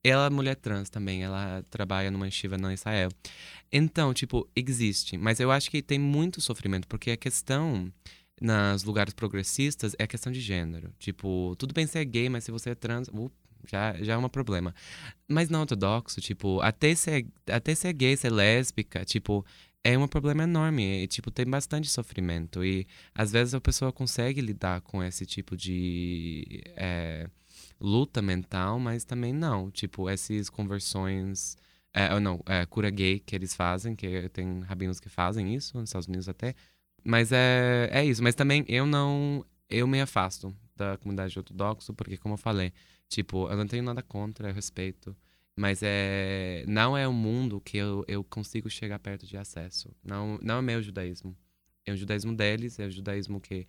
[0.03, 3.09] Ela é mulher trans também, ela trabalha numa yeshiva na Israel.
[3.71, 5.17] Então, tipo, existe.
[5.17, 7.91] Mas eu acho que tem muito sofrimento, porque a questão
[8.41, 10.93] nos lugares progressistas é a questão de gênero.
[10.97, 13.29] Tipo, tudo bem ser gay, mas se você é trans, uh,
[13.67, 14.73] Já, já é um problema.
[15.27, 19.45] Mas não ortodoxo, tipo, até ser, até ser gay, ser lésbica, tipo,
[19.83, 21.03] é um problema enorme.
[21.03, 22.63] E, tipo, tem bastante sofrimento.
[22.63, 27.29] E às vezes a pessoa consegue lidar com esse tipo de é,
[27.79, 29.71] luta mental, mas também não.
[29.71, 31.57] Tipo, essas conversões.
[31.93, 35.89] É, não, é, cura gay que eles fazem, que tem rabinos que fazem isso, nos
[35.89, 36.55] Estados Unidos até.
[37.03, 38.23] Mas é, é isso.
[38.23, 39.45] Mas também eu não.
[39.69, 42.73] Eu me afasto da comunidade ortodoxa, porque, como eu falei,
[43.07, 45.15] tipo, eu não tenho nada contra, eu respeito.
[45.59, 49.93] Mas é, não é um mundo que eu, eu consigo chegar perto de acesso.
[50.01, 51.35] Não, não é meu judaísmo.
[51.85, 53.67] É o judaísmo deles, é o judaísmo que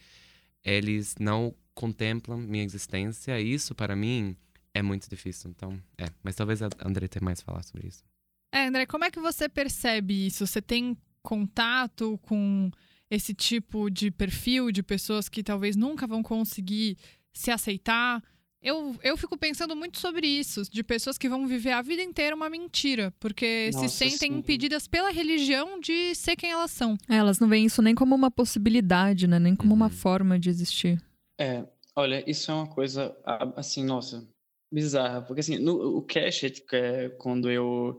[0.63, 3.41] eles não contemplam minha existência.
[3.41, 4.37] E isso, para mim,
[4.73, 5.51] é muito difícil.
[5.51, 6.05] Então, é.
[6.23, 8.05] Mas talvez a André tenha mais a falar sobre isso.
[8.53, 10.47] É, André, como é que você percebe isso?
[10.47, 12.71] Você tem contato com
[13.11, 16.97] esse tipo de perfil de pessoas que talvez nunca vão conseguir
[17.33, 18.23] se aceitar?
[18.63, 22.37] Eu, eu fico pensando muito sobre isso, de pessoas que vão viver a vida inteira
[22.37, 24.39] uma mentira, porque Nossa, se sentem sim.
[24.39, 26.95] impedidas pela religião de ser quem elas são.
[27.09, 29.39] É, elas não veem isso nem como uma possibilidade, né?
[29.39, 29.91] Nem como uma Uhum.
[29.91, 31.03] forma de existir.
[31.41, 33.17] É, olha, isso é uma coisa,
[33.57, 34.29] assim, nossa,
[34.71, 35.23] bizarra.
[35.23, 37.99] Porque, assim, no, o cash, é quando eu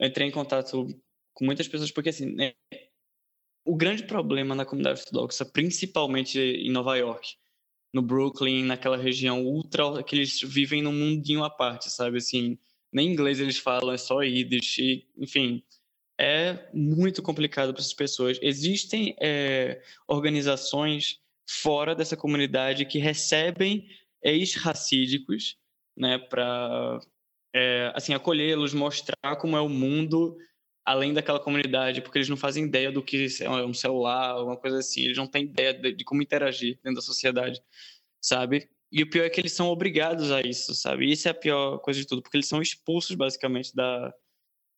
[0.00, 0.88] entrei em contato
[1.32, 2.52] com muitas pessoas, porque, assim, né,
[3.64, 7.36] o grande problema na comunidade ortodoxa, principalmente em Nova York,
[7.92, 12.18] no Brooklyn, naquela região ultra, que eles vivem num mundinho à parte, sabe?
[12.18, 12.58] Assim,
[12.92, 15.62] nem inglês eles falam, é só Yiddish, e, enfim,
[16.18, 18.38] é muito complicado para essas pessoas.
[18.42, 23.88] Existem é, organizações fora dessa comunidade que recebem
[24.22, 25.56] ex-racídicos,
[25.96, 27.00] né, para
[27.94, 30.36] assim acolhê-los, mostrar como é o mundo
[30.90, 34.78] além daquela comunidade, porque eles não fazem ideia do que é um celular, alguma coisa
[34.78, 37.62] assim, eles não têm ideia de, como interagir dentro da sociedade,
[38.20, 38.68] sabe?
[38.90, 41.06] E o pior é que eles são obrigados a isso, sabe?
[41.06, 44.12] E isso é a pior coisa de tudo, porque eles são expulsos basicamente da,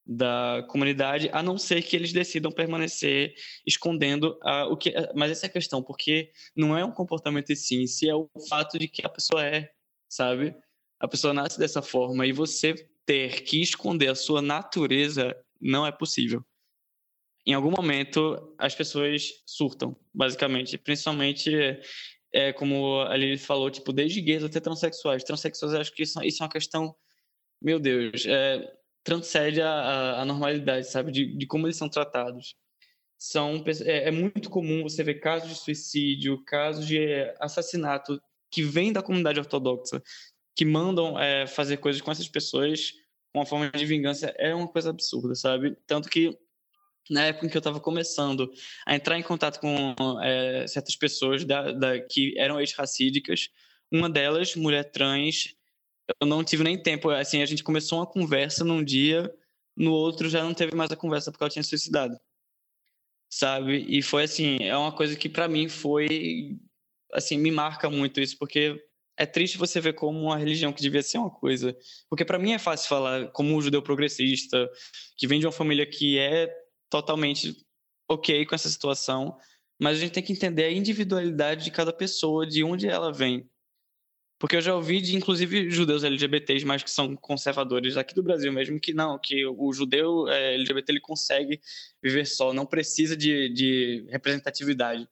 [0.06, 3.34] da comunidade, a não ser que eles decidam permanecer
[3.66, 4.92] escondendo a, o que.
[5.14, 8.28] Mas essa é a questão, porque não é um comportamento em si, si é o
[8.50, 9.70] fato de que a pessoa é,
[10.10, 10.54] sabe?
[11.00, 12.74] A pessoa nasce dessa forma e você
[13.06, 16.44] ter que esconder a sua natureza não é possível.
[17.46, 20.76] Em algum momento, as pessoas surtam, basicamente.
[20.76, 21.52] Principalmente,
[22.32, 25.22] é, como a Lili falou, tipo, desde gays até transexuais.
[25.28, 26.94] Eu acho que isso, isso é uma questão,
[27.60, 28.72] meu Deus, é,
[29.04, 31.12] transcende a, a, a, normalidade, sabe?
[31.12, 32.56] De, de, como eles são tratados.
[33.18, 36.98] São, é, é, muito comum você ver casos de suicídio, casos de
[37.40, 38.20] assassinato
[38.50, 40.02] que vêm da comunidade ortodoxa,
[40.54, 42.92] que mandam é, fazer coisas com essas pessoas
[43.34, 45.76] uma forma de vingança é uma coisa absurda, sabe?
[45.86, 46.38] Tanto que
[47.10, 48.52] na época em que eu estava começando
[48.86, 53.48] a entrar em contato com é, certas pessoas da, da, que eram ex-racídicas,
[53.90, 55.54] uma delas, mulher trans,
[56.20, 57.10] eu não tive nem tempo.
[57.10, 59.32] Assim, a gente começou uma conversa num dia,
[59.76, 62.18] no outro já não teve mais a conversa porque ela tinha suicidado,
[63.28, 63.84] sabe?
[63.88, 66.58] E foi assim, é uma coisa que para mim foi,
[67.12, 68.82] assim, me marca muito isso porque
[69.16, 71.76] é triste você ver como uma religião que devia ser uma coisa.
[72.08, 74.70] Porque para mim é fácil falar como um judeu progressista,
[75.16, 76.52] que vem de uma família que é
[76.90, 77.56] totalmente
[78.08, 79.36] ok com essa situação,
[79.80, 83.48] mas a gente tem que entender a individualidade de cada pessoa, de onde ela vem.
[84.38, 88.52] Porque eu já ouvi de, inclusive, judeus LGBTs, mas que são conservadores aqui do Brasil
[88.52, 91.60] mesmo, que não, que o judeu é, LGBT ele consegue
[92.02, 95.08] viver só, não precisa de, de representatividade.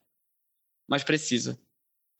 [0.87, 1.57] Mas precisa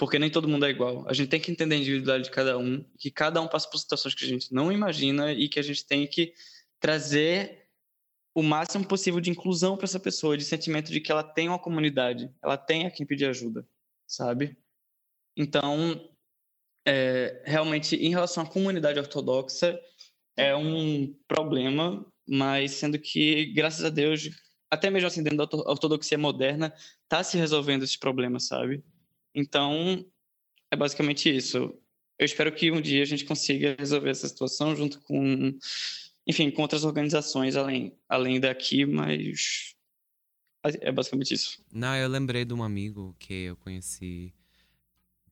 [0.02, 1.08] porque nem todo mundo é igual.
[1.08, 3.78] A gente tem que entender a individualidade de cada um, que cada um passa por
[3.78, 6.34] situações que a gente não imagina e que a gente tem que
[6.80, 7.68] trazer
[8.34, 11.60] o máximo possível de inclusão para essa pessoa, de sentimento de que ela tem uma
[11.60, 13.64] comunidade, ela tem a quem pedir ajuda,
[14.08, 14.58] sabe?
[15.38, 16.10] Então,
[16.84, 19.80] é, realmente, em relação à comunidade ortodoxa,
[20.36, 24.32] é um problema, mas sendo que, graças a Deus,
[24.72, 28.84] até mesmo assim, dentro da ortodoxia moderna, está se resolvendo esse problema, sabe?
[29.34, 30.06] Então,
[30.70, 31.58] é basicamente isso.
[32.18, 35.58] Eu espero que um dia a gente consiga resolver essa situação junto com,
[36.28, 39.76] enfim, com outras organizações além, além daqui, mas
[40.64, 41.64] é basicamente isso.
[41.72, 44.34] Não, eu lembrei de um amigo que eu conheci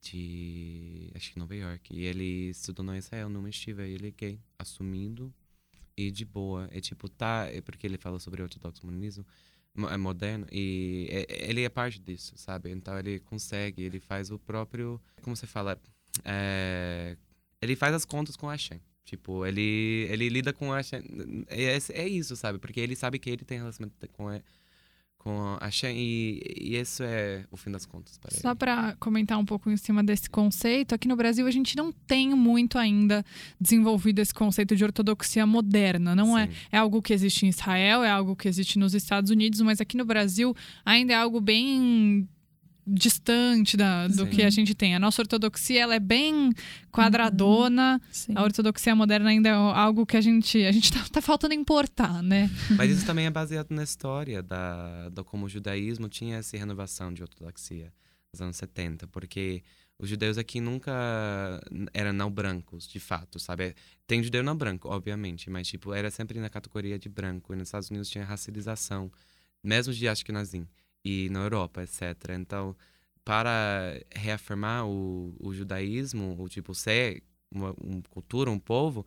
[0.01, 4.11] de, acho que Nova York, e ele estudou na Israel, numa estiva, e ele é
[4.11, 5.33] gay, assumindo
[5.95, 6.69] e de boa.
[6.71, 9.25] É tipo, tá, é porque ele fala sobre ortodoxo humanismo, é
[9.75, 12.69] moderno e ele é parte disso, sabe?
[12.71, 15.79] Então ele consegue, ele faz o próprio, como você fala,
[16.25, 17.15] é,
[17.61, 18.81] ele faz as contas com a Hashem.
[19.05, 21.01] Tipo, ele, ele lida com a Hashem.
[21.47, 22.59] É, é isso, sabe?
[22.59, 24.29] Porque ele sabe que ele tem relacionamento com,
[25.19, 29.37] com a Shen, e, e isso é o fim das contas para Só para comentar
[29.37, 33.23] um pouco em cima desse conceito, aqui no Brasil a gente não tem muito ainda
[33.59, 36.15] desenvolvido esse conceito de ortodoxia moderna.
[36.15, 39.59] Não é, é algo que existe em Israel, é algo que existe nos Estados Unidos,
[39.59, 40.55] mas aqui no Brasil
[40.85, 42.27] ainda é algo bem
[42.89, 44.29] distante da, do Sim.
[44.29, 44.95] que a gente tem.
[44.95, 46.51] A nossa ortodoxia ela é bem
[46.91, 48.01] quadradona.
[48.11, 48.33] Sim.
[48.35, 52.21] A ortodoxia moderna ainda é algo que a gente a gente tá, tá faltando importar,
[52.23, 52.49] né?
[52.75, 57.13] Mas isso também é baseado na história da, da como o judaísmo tinha essa renovação
[57.13, 57.93] de ortodoxia
[58.33, 59.63] nos anos 70, porque
[59.97, 60.91] os judeus aqui nunca
[61.93, 63.75] eram não brancos, de fato, sabe?
[64.07, 67.53] Tem judeu não branco, obviamente, mas tipo, era sempre na categoria de branco.
[67.53, 69.11] E nos Estados Unidos tinha racialização,
[69.61, 70.65] mesmo de Ashkenazim,
[71.03, 72.31] e na Europa, etc.
[72.39, 72.75] Então,
[73.23, 79.05] para reafirmar o, o judaísmo, o tipo ser uma, uma cultura, um povo,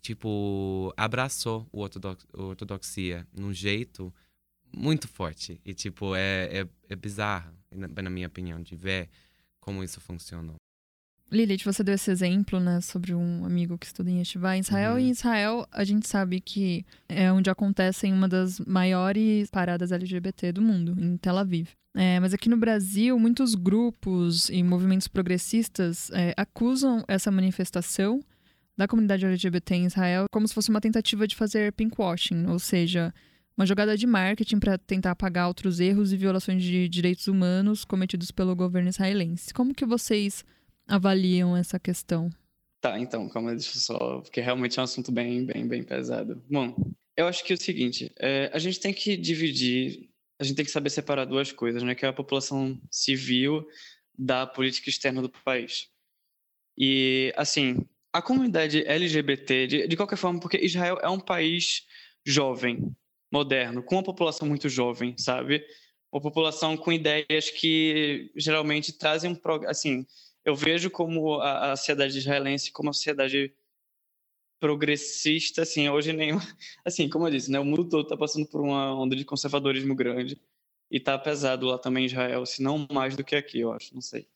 [0.00, 4.12] tipo, abraçou o ortodox, a ortodoxia num jeito
[4.74, 5.60] muito forte.
[5.64, 9.08] E, tipo, é, é, é bizarro, na, na minha opinião, de ver
[9.60, 10.57] como isso funcionou.
[11.30, 14.92] Lilith, você deu esse exemplo, né, sobre um amigo que estuda em Yeshiva em Israel.
[14.92, 14.98] Uhum.
[14.98, 20.52] E em Israel, a gente sabe que é onde acontecem uma das maiores paradas LGBT
[20.52, 21.68] do mundo, em Tel Aviv.
[21.94, 28.20] É, mas aqui no Brasil, muitos grupos e movimentos progressistas é, acusam essa manifestação
[28.76, 33.12] da comunidade LGBT em Israel como se fosse uma tentativa de fazer pinkwashing, ou seja,
[33.56, 38.30] uma jogada de marketing para tentar apagar outros erros e violações de direitos humanos cometidos
[38.30, 39.52] pelo governo israelense.
[39.52, 40.44] Como que vocês
[40.88, 42.30] avaliam essa questão?
[42.80, 44.20] Tá, então, calma, deixa eu só.
[44.20, 46.42] Porque realmente é um assunto bem, bem, bem pesado.
[46.50, 46.74] Bom,
[47.16, 50.64] eu acho que é o seguinte: é, a gente tem que dividir, a gente tem
[50.64, 51.94] que saber separar duas coisas, né?
[51.94, 53.66] Que é a população civil
[54.16, 55.88] da política externa do país.
[56.76, 61.86] E, assim, a comunidade LGBT, de, de qualquer forma, porque Israel é um país
[62.24, 62.94] jovem,
[63.32, 65.64] moderno, com uma população muito jovem, sabe?
[66.12, 69.66] Uma população com ideias que geralmente trazem um.
[69.66, 70.06] Assim,
[70.44, 73.54] eu vejo como a, a sociedade israelense como uma sociedade
[74.60, 76.32] progressista, assim, hoje nem,
[76.84, 79.94] assim, como eu disse, né, o mundo todo está passando por uma onda de conservadorismo
[79.94, 80.40] grande
[80.90, 83.94] e tá pesado lá também em Israel, se não mais do que aqui, eu acho,
[83.94, 84.28] não sei.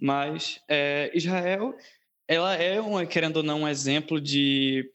[0.00, 1.76] Mas é, Israel,
[2.28, 4.92] ela é, querendo ou não, um exemplo de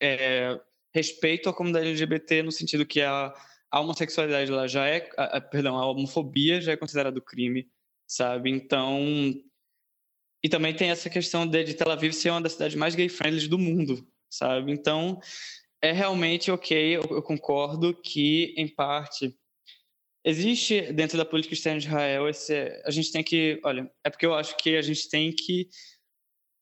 [0.00, 0.60] é,
[0.94, 3.34] respeito à comunidade LGBT no sentido que a,
[3.70, 7.70] a homossexualidade lá já é, a, a- perdão, a homofobia já é considerado crime,
[8.06, 8.50] sabe?
[8.50, 9.00] Então,
[10.44, 13.48] e também tem essa questão de, de Tel Aviv ser uma das cidades mais gay-friendly
[13.48, 14.72] do mundo, sabe?
[14.72, 15.18] Então,
[15.80, 19.34] é realmente ok, eu, eu concordo que, em parte,
[20.22, 22.54] existe dentro da política externa de Israel, esse,
[22.84, 25.70] a gente tem que, olha, é porque eu acho que a gente tem que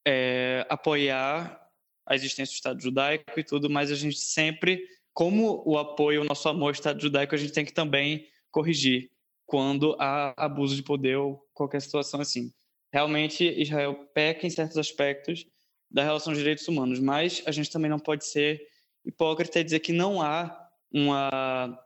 [0.07, 1.61] é, apoiar
[2.07, 6.25] a existência do Estado judaico e tudo, mas a gente sempre, como o apoio, o
[6.25, 9.11] nosso amor ao Estado judaico, a gente tem que também corrigir
[9.45, 12.53] quando há abuso de poder ou qualquer situação assim.
[12.93, 15.47] Realmente, Israel peca em certos aspectos
[15.91, 18.61] da relação de direitos humanos, mas a gente também não pode ser
[19.05, 21.79] hipócrita e dizer que não há uma,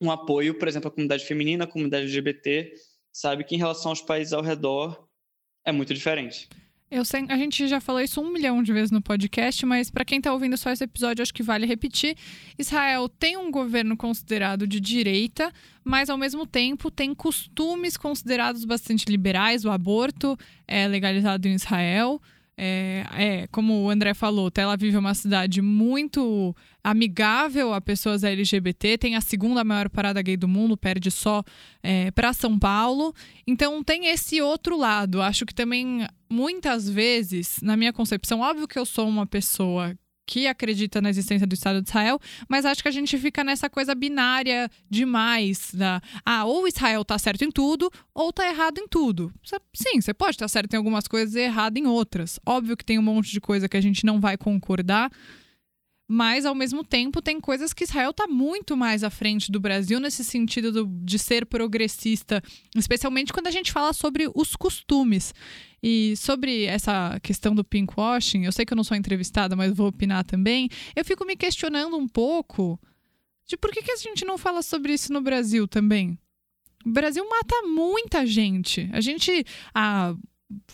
[0.00, 2.72] um apoio, por exemplo, à comunidade feminina, à comunidade LGBT,
[3.12, 5.08] sabe que em relação aos países ao redor
[5.64, 6.48] é muito diferente.
[6.90, 10.04] Eu sei, a gente já falou isso um milhão de vezes no podcast, mas para
[10.04, 12.16] quem tá ouvindo só esse episódio, acho que vale repetir.
[12.58, 19.06] Israel tem um governo considerado de direita, mas ao mesmo tempo tem costumes considerados bastante
[19.06, 19.64] liberais.
[19.64, 22.20] O aborto é legalizado em Israel.
[22.56, 28.22] É, é, como o André falou, Tel Aviv é uma cidade muito amigável a pessoas
[28.22, 31.42] LGBT, tem a segunda maior parada gay do mundo, perde só
[31.82, 33.14] é, para São Paulo.
[33.46, 35.20] Então tem esse outro lado.
[35.20, 40.46] Acho que também, muitas vezes, na minha concepção, óbvio que eu sou uma pessoa que
[40.46, 43.94] acredita na existência do Estado de Israel, mas acho que a gente fica nessa coisa
[43.94, 49.32] binária demais da ah, ou Israel tá certo em tudo ou tá errado em tudo.
[49.72, 52.40] Sim, você pode estar certo em algumas coisas e errado em outras.
[52.44, 55.10] Óbvio que tem um monte de coisa que a gente não vai concordar,
[56.06, 59.98] mas ao mesmo tempo tem coisas que Israel está muito mais à frente do Brasil
[59.98, 62.42] nesse sentido do- de ser progressista,
[62.76, 65.32] especialmente quando a gente fala sobre os costumes.
[65.86, 69.88] E sobre essa questão do pinkwashing, eu sei que eu não sou entrevistada, mas vou
[69.88, 70.68] opinar também.
[70.96, 72.80] Eu fico me questionando um pouco
[73.46, 76.18] de por que, que a gente não fala sobre isso no Brasil também.
[76.86, 78.88] O Brasil mata muita gente.
[78.94, 79.44] A gente,
[79.74, 80.14] há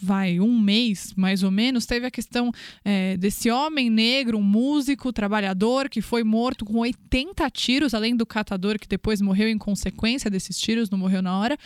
[0.01, 2.51] vai um mês mais ou menos, teve a questão
[2.85, 8.27] é, desse homem negro, um músico, trabalhador, que foi morto com 80 tiros, além do
[8.27, 11.57] catador que depois morreu em consequência desses tiros, não morreu na hora.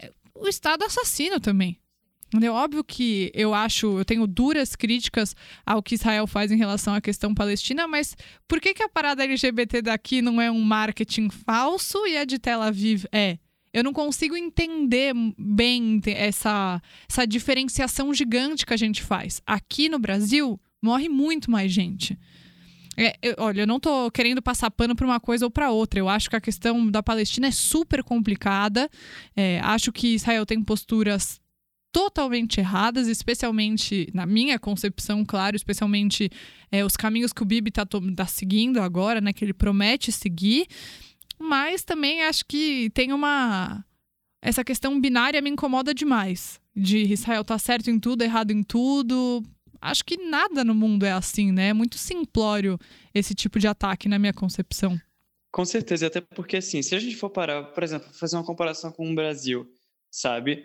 [0.00, 1.78] É, o Estado assassino também.
[2.40, 5.34] É óbvio que eu acho, eu tenho duras críticas
[5.66, 9.24] ao que Israel faz em relação à questão palestina, mas por que, que a parada
[9.24, 13.38] LGBT daqui não é um marketing falso e a de Tel Aviv é?
[13.72, 19.40] Eu não consigo entender bem essa, essa diferenciação gigante que a gente faz.
[19.46, 22.18] Aqui no Brasil, morre muito mais gente.
[22.96, 26.00] É, eu, olha, eu não tô querendo passar pano para uma coisa ou para outra.
[26.00, 28.90] Eu acho que a questão da Palestina é super complicada.
[29.36, 31.40] É, acho que Israel tem posturas
[31.92, 36.30] totalmente erradas, especialmente na minha concepção, claro, especialmente
[36.70, 40.66] é, os caminhos que o Bibi está tá seguindo agora, né, que ele promete seguir.
[41.40, 43.82] Mas também acho que tem uma.
[44.42, 46.60] Essa questão binária me incomoda demais.
[46.76, 49.42] De Israel tá certo em tudo, errado em tudo.
[49.80, 51.68] Acho que nada no mundo é assim, né?
[51.68, 52.78] É muito simplório
[53.14, 55.00] esse tipo de ataque, na minha concepção.
[55.50, 58.92] Com certeza, até porque, assim, se a gente for parar, por exemplo, fazer uma comparação
[58.92, 59.66] com o Brasil,
[60.10, 60.64] sabe?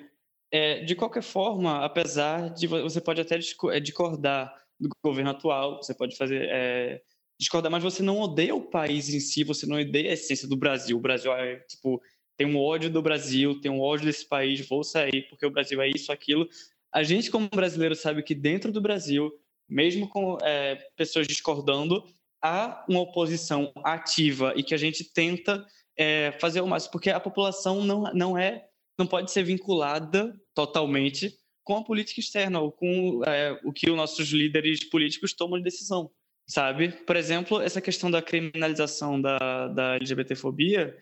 [0.52, 5.94] É, de qualquer forma, apesar de você pode até é, discordar do governo atual, você
[5.94, 7.02] pode fazer é,
[7.40, 10.56] discordar, mas você não odeia o país em si, você não odeia a essência do
[10.56, 10.98] Brasil.
[10.98, 12.02] O Brasil é, tipo,
[12.38, 15.82] tem um ódio do Brasil, tem um ódio desse país, vou sair porque o Brasil
[15.82, 16.48] é isso, aquilo.
[16.94, 19.32] A gente, como brasileiro, sabe que dentro do Brasil,
[19.68, 22.04] mesmo com é, pessoas discordando,
[22.42, 25.66] há uma oposição ativa e que a gente tenta
[25.98, 28.66] é, fazer o máximo, porque a população não, não é,
[28.98, 33.98] não pode ser vinculada totalmente com a política externa ou com é, o que os
[33.98, 36.12] nossos líderes políticos tomam de decisão
[36.48, 36.91] sabe?
[36.91, 40.96] Por exemplo, essa questão da criminalização da, da LGBTfobia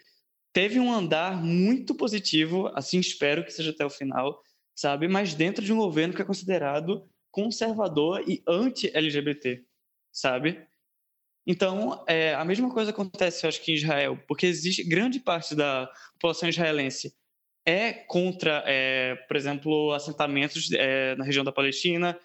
[0.53, 4.41] teve um andar muito positivo, assim espero que seja até o final,
[4.75, 5.07] sabe?
[5.07, 9.63] Mas dentro de um governo que é considerado conservador e anti-LGBT,
[10.11, 10.65] sabe?
[11.45, 15.55] Então, é, a mesma coisa acontece, eu acho que em Israel, porque existe grande parte
[15.55, 17.13] da população israelense
[17.65, 22.17] é contra, é, por exemplo, assentamentos é, na região da Palestina,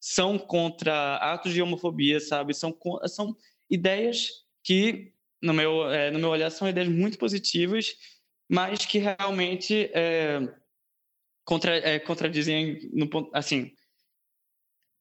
[0.00, 2.54] são contra atos de homofobia, sabe?
[2.54, 2.76] São,
[3.06, 3.36] são
[3.68, 7.96] ideias que, no meu, é, no meu olhar, são ideias muito positivas,
[8.48, 10.40] mas que realmente é,
[11.44, 13.72] contra, é, contradizem, no ponto, assim,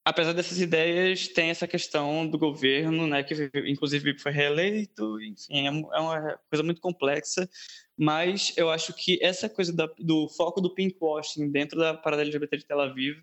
[0.03, 5.97] apesar dessas ideias, tem essa questão do governo, né, que inclusive foi reeleito, enfim, é,
[5.97, 7.49] é uma coisa muito complexa,
[7.97, 12.57] mas eu acho que essa coisa da, do foco do pinkwashing dentro da parada LGBT
[12.57, 13.17] de Tel Aviv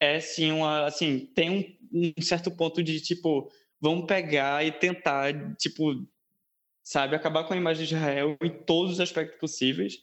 [0.00, 5.54] é sim uma, assim, tem um, um certo ponto de tipo, vamos pegar e tentar,
[5.56, 6.04] tipo,
[6.82, 10.02] sabe, acabar com a imagem de Israel em todos os aspectos possíveis,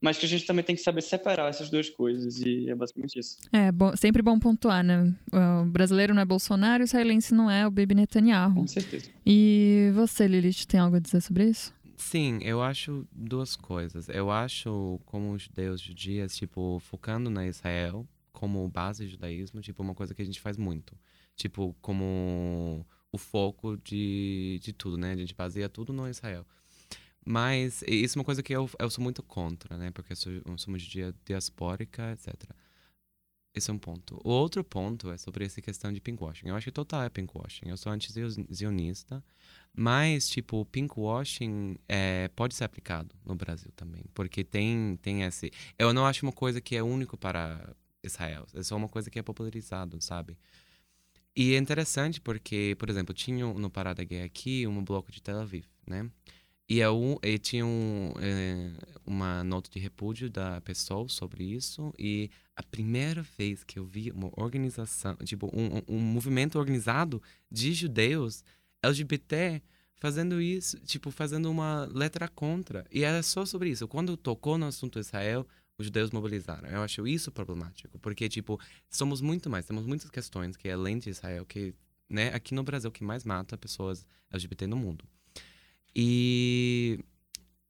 [0.00, 3.18] mas que a gente também tem que saber separar essas duas coisas, e é basicamente
[3.18, 3.38] isso.
[3.52, 5.14] É, bom, sempre bom pontuar, né?
[5.32, 8.54] O brasileiro não é Bolsonaro, o israelense não é o Bibi Netanyahu.
[8.54, 9.10] Com certeza.
[9.24, 11.72] E você, Lilith, tem algo a dizer sobre isso?
[11.96, 14.08] Sim, eu acho duas coisas.
[14.10, 19.94] Eu acho, como os judeus judias, tipo, focando na Israel, como base judaísmo, tipo, uma
[19.94, 20.94] coisa que a gente faz muito.
[21.36, 25.12] Tipo, como o foco de, de tudo, né?
[25.12, 26.44] A gente baseia tudo no Israel.
[27.24, 29.90] Mas isso é uma coisa que eu, eu sou muito contra, né?
[29.92, 30.32] Porque eu sou
[30.66, 32.34] uma judia diaspórica, etc.
[33.54, 34.20] Esse é um ponto.
[34.24, 36.48] O outro ponto é sobre essa questão de pinkwashing.
[36.48, 37.68] Eu acho que total é pinkwashing.
[37.68, 39.24] Eu sou anti-zionista,
[39.72, 44.04] mas, tipo, pinkwashing é, pode ser aplicado no Brasil também.
[44.12, 45.52] Porque tem, tem esse...
[45.78, 47.74] Eu não acho uma coisa que é único para,
[48.04, 48.46] Israel.
[48.54, 50.36] É só uma coisa que é popularizado, sabe?
[51.36, 55.40] E é interessante porque, por exemplo, tinha no Parada Gay aqui um bloco de Tel
[55.40, 56.08] Aviv, né?
[56.68, 58.72] E, eu, e tinha um, é,
[59.04, 61.92] uma nota de repúdio da pessoa sobre isso.
[61.98, 67.74] E a primeira vez que eu vi uma organização, tipo, um, um movimento organizado de
[67.74, 68.42] judeus
[68.82, 69.62] LGBT
[69.96, 72.86] fazendo isso, tipo, fazendo uma letra contra.
[72.90, 73.88] E era só sobre isso.
[73.88, 75.46] Quando tocou no assunto Israel,
[75.78, 76.68] os judeus mobilizaram.
[76.68, 81.10] Eu acho isso problemático, porque, tipo, somos muito mais, temos muitas questões que, além de
[81.10, 81.74] Israel, que,
[82.08, 85.04] né, aqui no Brasil, que mais mata pessoas LGBT no mundo.
[85.94, 86.98] E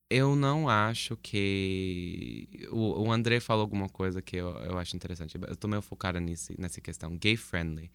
[0.09, 2.49] eu não acho que.
[2.71, 5.37] O, o André falou alguma coisa que eu, eu acho interessante.
[5.47, 7.17] Eu tô meio focada nesse, nessa questão.
[7.17, 7.91] Gay friendly.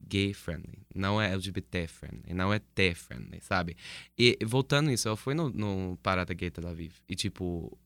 [0.00, 0.86] Gay friendly.
[0.94, 2.34] Não é LGBT friendly.
[2.34, 3.76] Não é T friendly, sabe?
[4.16, 6.94] E voltando nisso, eu fui no, no Parada Gay Tel Aviv.
[7.08, 7.76] E, tipo,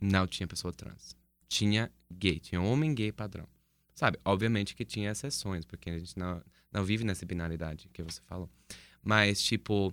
[0.00, 1.19] não tinha pessoa trans
[1.50, 3.46] tinha gay, tinha homem gay padrão.
[3.94, 4.18] Sabe?
[4.24, 6.42] Obviamente que tinha exceções, porque a gente não,
[6.72, 8.48] não vive nessa binaridade que você falou.
[9.02, 9.92] Mas, tipo,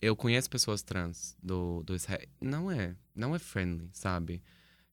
[0.00, 2.28] eu conheço pessoas trans do, do Israel.
[2.40, 4.42] Não é, não é friendly, sabe?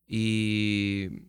[0.10, 1.24] E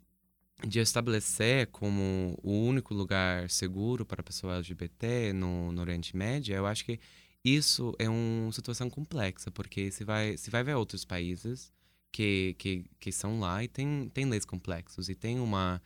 [0.67, 6.67] de estabelecer como o único lugar seguro para pessoa LGBT no, no Oriente Médio, eu
[6.67, 6.99] acho que
[7.45, 11.73] isso é uma situação complexa, porque se vai, se vai ver outros países,
[12.13, 15.81] que, que, que são lá e tem, tem leis complexos e tem uma,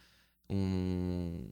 [0.49, 1.49] um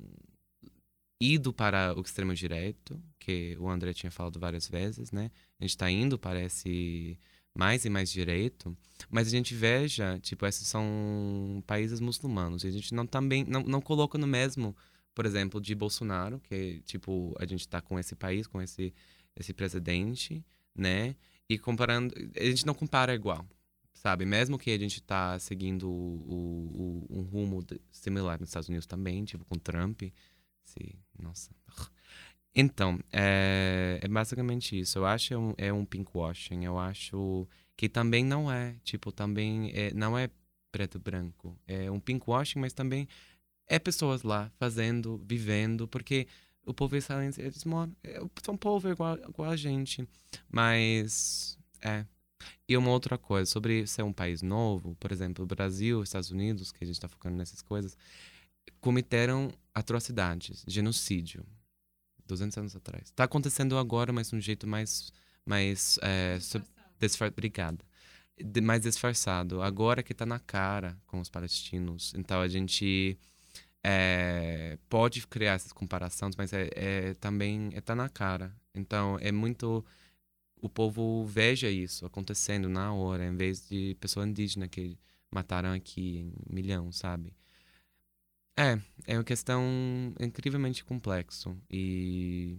[1.21, 5.31] ido para o extremo direito, que o André tinha falado várias vezes, né?
[5.59, 7.19] A gente está indo para esse
[7.55, 8.77] mais e mais direito,
[9.11, 13.63] mas a gente veja, tipo, esses são países muçulmanos, e a gente não também não,
[13.63, 14.75] não coloca no mesmo,
[15.15, 18.95] por exemplo, de Bolsonaro, que tipo, a gente está com esse país, com esse
[19.37, 20.45] esse presidente,
[20.75, 21.15] né?
[21.49, 23.47] E comparando, a gente não compara igual,
[24.01, 24.25] sabe?
[24.25, 29.25] Mesmo que a gente está seguindo o, o, um rumo similar nos Estados Unidos também,
[29.27, 30.03] tipo com Trump,
[30.65, 31.51] se, nossa.
[32.53, 34.99] Então, é, é, basicamente isso.
[34.99, 36.65] Eu acho é um, é um pinkwashing.
[36.65, 37.47] Eu acho
[37.77, 40.29] que também não é, tipo, também é, não é
[40.73, 41.57] preto branco.
[41.65, 43.07] É um pinkwashing, mas também
[43.69, 46.27] é pessoas lá fazendo, vivendo, porque
[46.67, 50.09] o povo israelense, eles moram, é, são povo igual, igual a gente.
[50.51, 52.05] Mas, é.
[52.69, 56.73] E uma outra coisa, sobre ser um país novo, por exemplo, o Brasil, Estados Unidos,
[56.73, 57.97] que a gente está focando nessas coisas,
[58.81, 61.45] cometeram atrocidades, genocídio,
[62.27, 63.05] 200 anos atrás.
[63.05, 65.13] Está acontecendo agora, mas de um jeito mais,
[65.45, 66.39] mais é.
[67.29, 67.85] Obrigada.
[68.39, 69.63] De, mais disfarçado.
[69.63, 72.13] Agora que está na cara com os palestinos.
[72.17, 73.19] Então a gente
[73.83, 78.55] é, pode criar essas comparações, mas é, é também está na cara.
[78.75, 79.85] Então é muito
[80.63, 84.99] o povo veja isso acontecendo na hora, em vez de pessoa indígena que
[85.31, 87.35] mataram aqui em milhão, sabe?
[88.57, 89.65] É, é uma questão
[90.21, 92.59] incrivelmente complexo e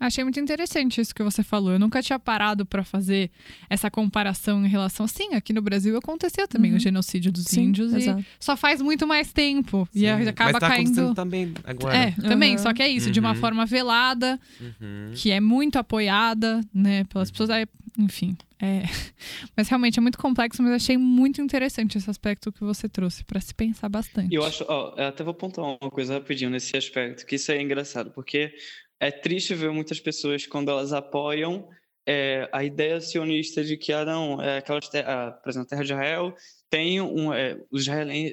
[0.00, 1.72] Achei muito interessante isso que você falou.
[1.72, 3.30] Eu nunca tinha parado para fazer
[3.68, 5.08] essa comparação em relação.
[5.08, 6.76] Sim, aqui no Brasil aconteceu também uhum.
[6.76, 8.20] o genocídio dos Sim, índios exato.
[8.20, 9.88] e só faz muito mais tempo.
[9.92, 10.00] Sim.
[10.00, 11.14] E acaba Mas tá caindo.
[11.14, 11.96] também agora.
[11.96, 12.52] É, também.
[12.52, 12.58] Uhum.
[12.58, 13.12] Só que é isso, uhum.
[13.12, 13.36] de uma uhum.
[13.36, 15.12] forma velada, uhum.
[15.14, 17.50] que é muito apoiada, né, pelas pessoas.
[17.50, 17.66] Aí,
[17.98, 18.36] enfim.
[18.60, 18.82] É...
[19.56, 23.40] Mas realmente é muito complexo, mas achei muito interessante esse aspecto que você trouxe para
[23.40, 24.34] se pensar bastante.
[24.34, 27.60] Eu acho, ó, eu até vou pontuar uma coisa rapidinho nesse aspecto, que isso é
[27.60, 28.52] engraçado, porque
[29.00, 31.68] é triste ver muitas pessoas quando elas apoiam
[32.06, 35.84] é, a ideia sionista de que, ah, não, é, aquelas terra, por exemplo, a terra
[35.84, 36.34] de Israel
[36.70, 37.86] tem um, é, os,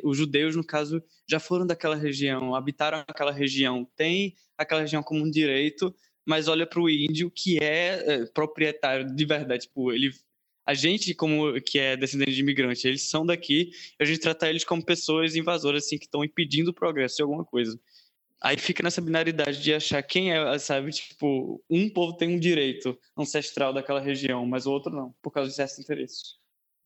[0.03, 5.23] os judeus, no caso, já foram daquela região, habitaram aquela região, tem aquela região como
[5.23, 5.93] um direito,
[6.25, 10.11] mas olha para o índio que é, é, proprietário de verdade, tipo, ele
[10.65, 14.63] a gente como que é descendente de imigrantes, eles são daqui, a gente trata eles
[14.63, 17.79] como pessoas invasoras assim que estão impedindo o progresso de alguma coisa.
[18.41, 20.91] Aí fica nessa binaridade de achar quem é, sabe?
[20.91, 25.49] Tipo, um povo tem um direito ancestral daquela região, mas o outro não, por causa
[25.49, 26.35] de certos interesses.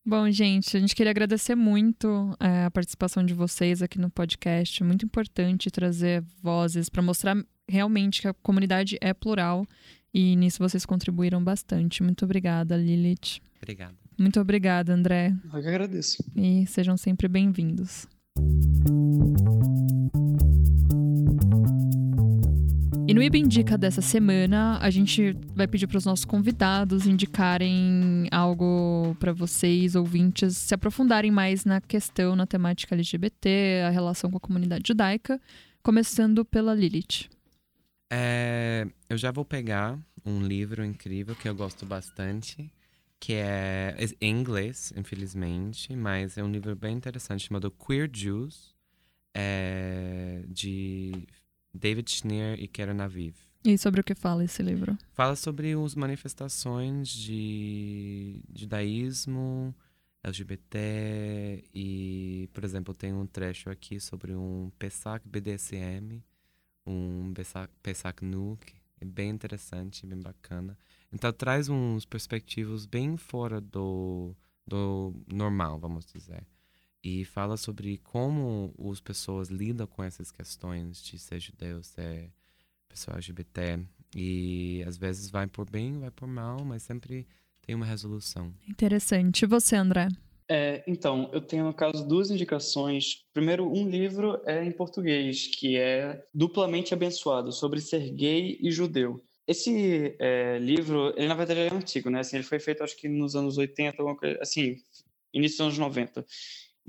[0.06, 4.84] Bom, gente, a gente queria agradecer muito é, a participação de vocês aqui no podcast.
[4.84, 7.36] Muito importante trazer vozes para mostrar
[7.68, 9.66] realmente que a comunidade é plural
[10.14, 12.02] e nisso vocês contribuíram bastante.
[12.02, 13.42] Muito obrigada, Lilith.
[13.58, 13.96] Obrigado.
[14.18, 15.34] Muito obrigada, André.
[15.54, 16.24] Eu que agradeço.
[16.36, 18.08] E sejam sempre bem-vindos.
[23.10, 28.28] E no IBA Indica dessa semana, a gente vai pedir para os nossos convidados indicarem
[28.32, 34.38] algo para vocês, ouvintes, se aprofundarem mais na questão, na temática LGBT, a relação com
[34.38, 35.42] a comunidade judaica,
[35.82, 37.32] começando pela Lilith.
[38.14, 42.72] É, eu já vou pegar um livro incrível que eu gosto bastante,
[43.20, 48.76] que é em inglês, infelizmente, mas é um livro bem interessante chamado Queer Jews,
[49.34, 51.28] é, de
[51.74, 53.36] David Schneer e Karen Aviv.
[53.64, 54.98] E sobre o que fala esse livro?
[55.12, 59.76] Fala sobre as manifestações de judaísmo,
[60.24, 66.24] LGBT e, por exemplo, tem um trecho aqui sobre um Pesach BDSM,
[66.86, 70.78] um Pesach, Pesach Nu, que é bem interessante, bem bacana.
[71.12, 74.34] Então traz uns perspectivos bem fora do,
[74.66, 76.46] do normal, vamos dizer
[77.04, 82.32] e fala sobre como as pessoas lidam com essas questões de ser judeu, ser
[82.88, 83.80] pessoa LGBT.
[84.16, 87.28] E às vezes vai por bem, vai por mal, mas sempre
[87.62, 88.54] tem uma resolução.
[88.68, 89.44] Interessante.
[89.44, 90.10] E você, André?
[90.52, 93.24] É, então, eu tenho, no caso, duas indicações.
[93.32, 99.22] Primeiro, um livro é em português, que é Duplamente Abençoado, sobre ser gay e judeu.
[99.48, 102.22] Esse é, livro, ele na verdade é antigo, né?
[102.22, 104.78] Assim, ele foi feito, acho que nos anos 80, coisa, assim,
[105.32, 106.26] início dos anos 90.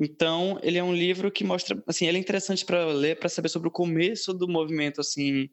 [0.02, 3.50] Então, ele é um livro que mostra, assim, ele é interessante para ler, para saber
[3.50, 5.50] sobre o começo do movimento, assim,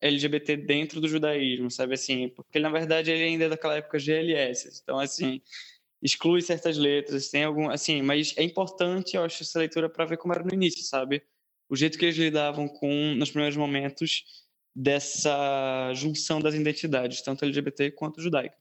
[0.00, 2.30] LGBT dentro do judaísmo, sabe assim?
[2.30, 4.80] Porque na verdade ele ainda é daquela época GLS.
[4.82, 5.42] Então, assim,
[6.02, 10.16] exclui certas letras, tem algum, assim, mas é importante, eu acho, essa leitura para ver
[10.16, 11.22] como era no início, sabe?
[11.68, 14.24] O jeito que eles lidavam com nos primeiros momentos
[14.74, 18.56] dessa junção das identidades, tanto LGBT quanto judaica.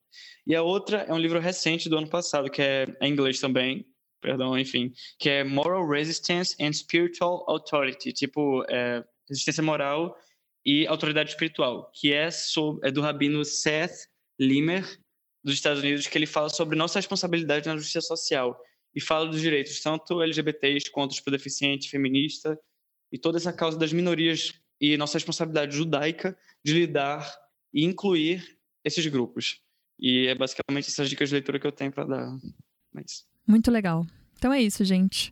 [0.46, 3.86] E a outra é um livro recente do ano passado, que é em inglês também,
[4.22, 10.18] perdão, enfim, que é Moral Resistance and Spiritual Authority, tipo, é, resistência moral
[10.66, 14.10] e autoridade espiritual, que é, sobre, é do rabino Seth
[14.40, 14.86] Limer,
[15.44, 18.60] dos Estados Unidos, que ele fala sobre nossa responsabilidade na justiça social
[18.94, 22.58] e fala dos direitos tanto LGBTs quanto os deficientes, feministas
[23.12, 27.32] e toda essa causa das minorias e nossa responsabilidade judaica de lidar
[27.74, 29.62] e incluir esses grupos.
[30.00, 32.38] E é basicamente essas dicas de leitura que eu tenho para dar.
[32.94, 33.29] Mas...
[33.50, 34.06] Muito legal.
[34.38, 35.32] Então é isso, gente.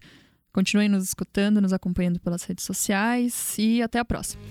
[0.51, 4.41] Continuem nos escutando, nos acompanhando pelas redes sociais e até a próxima.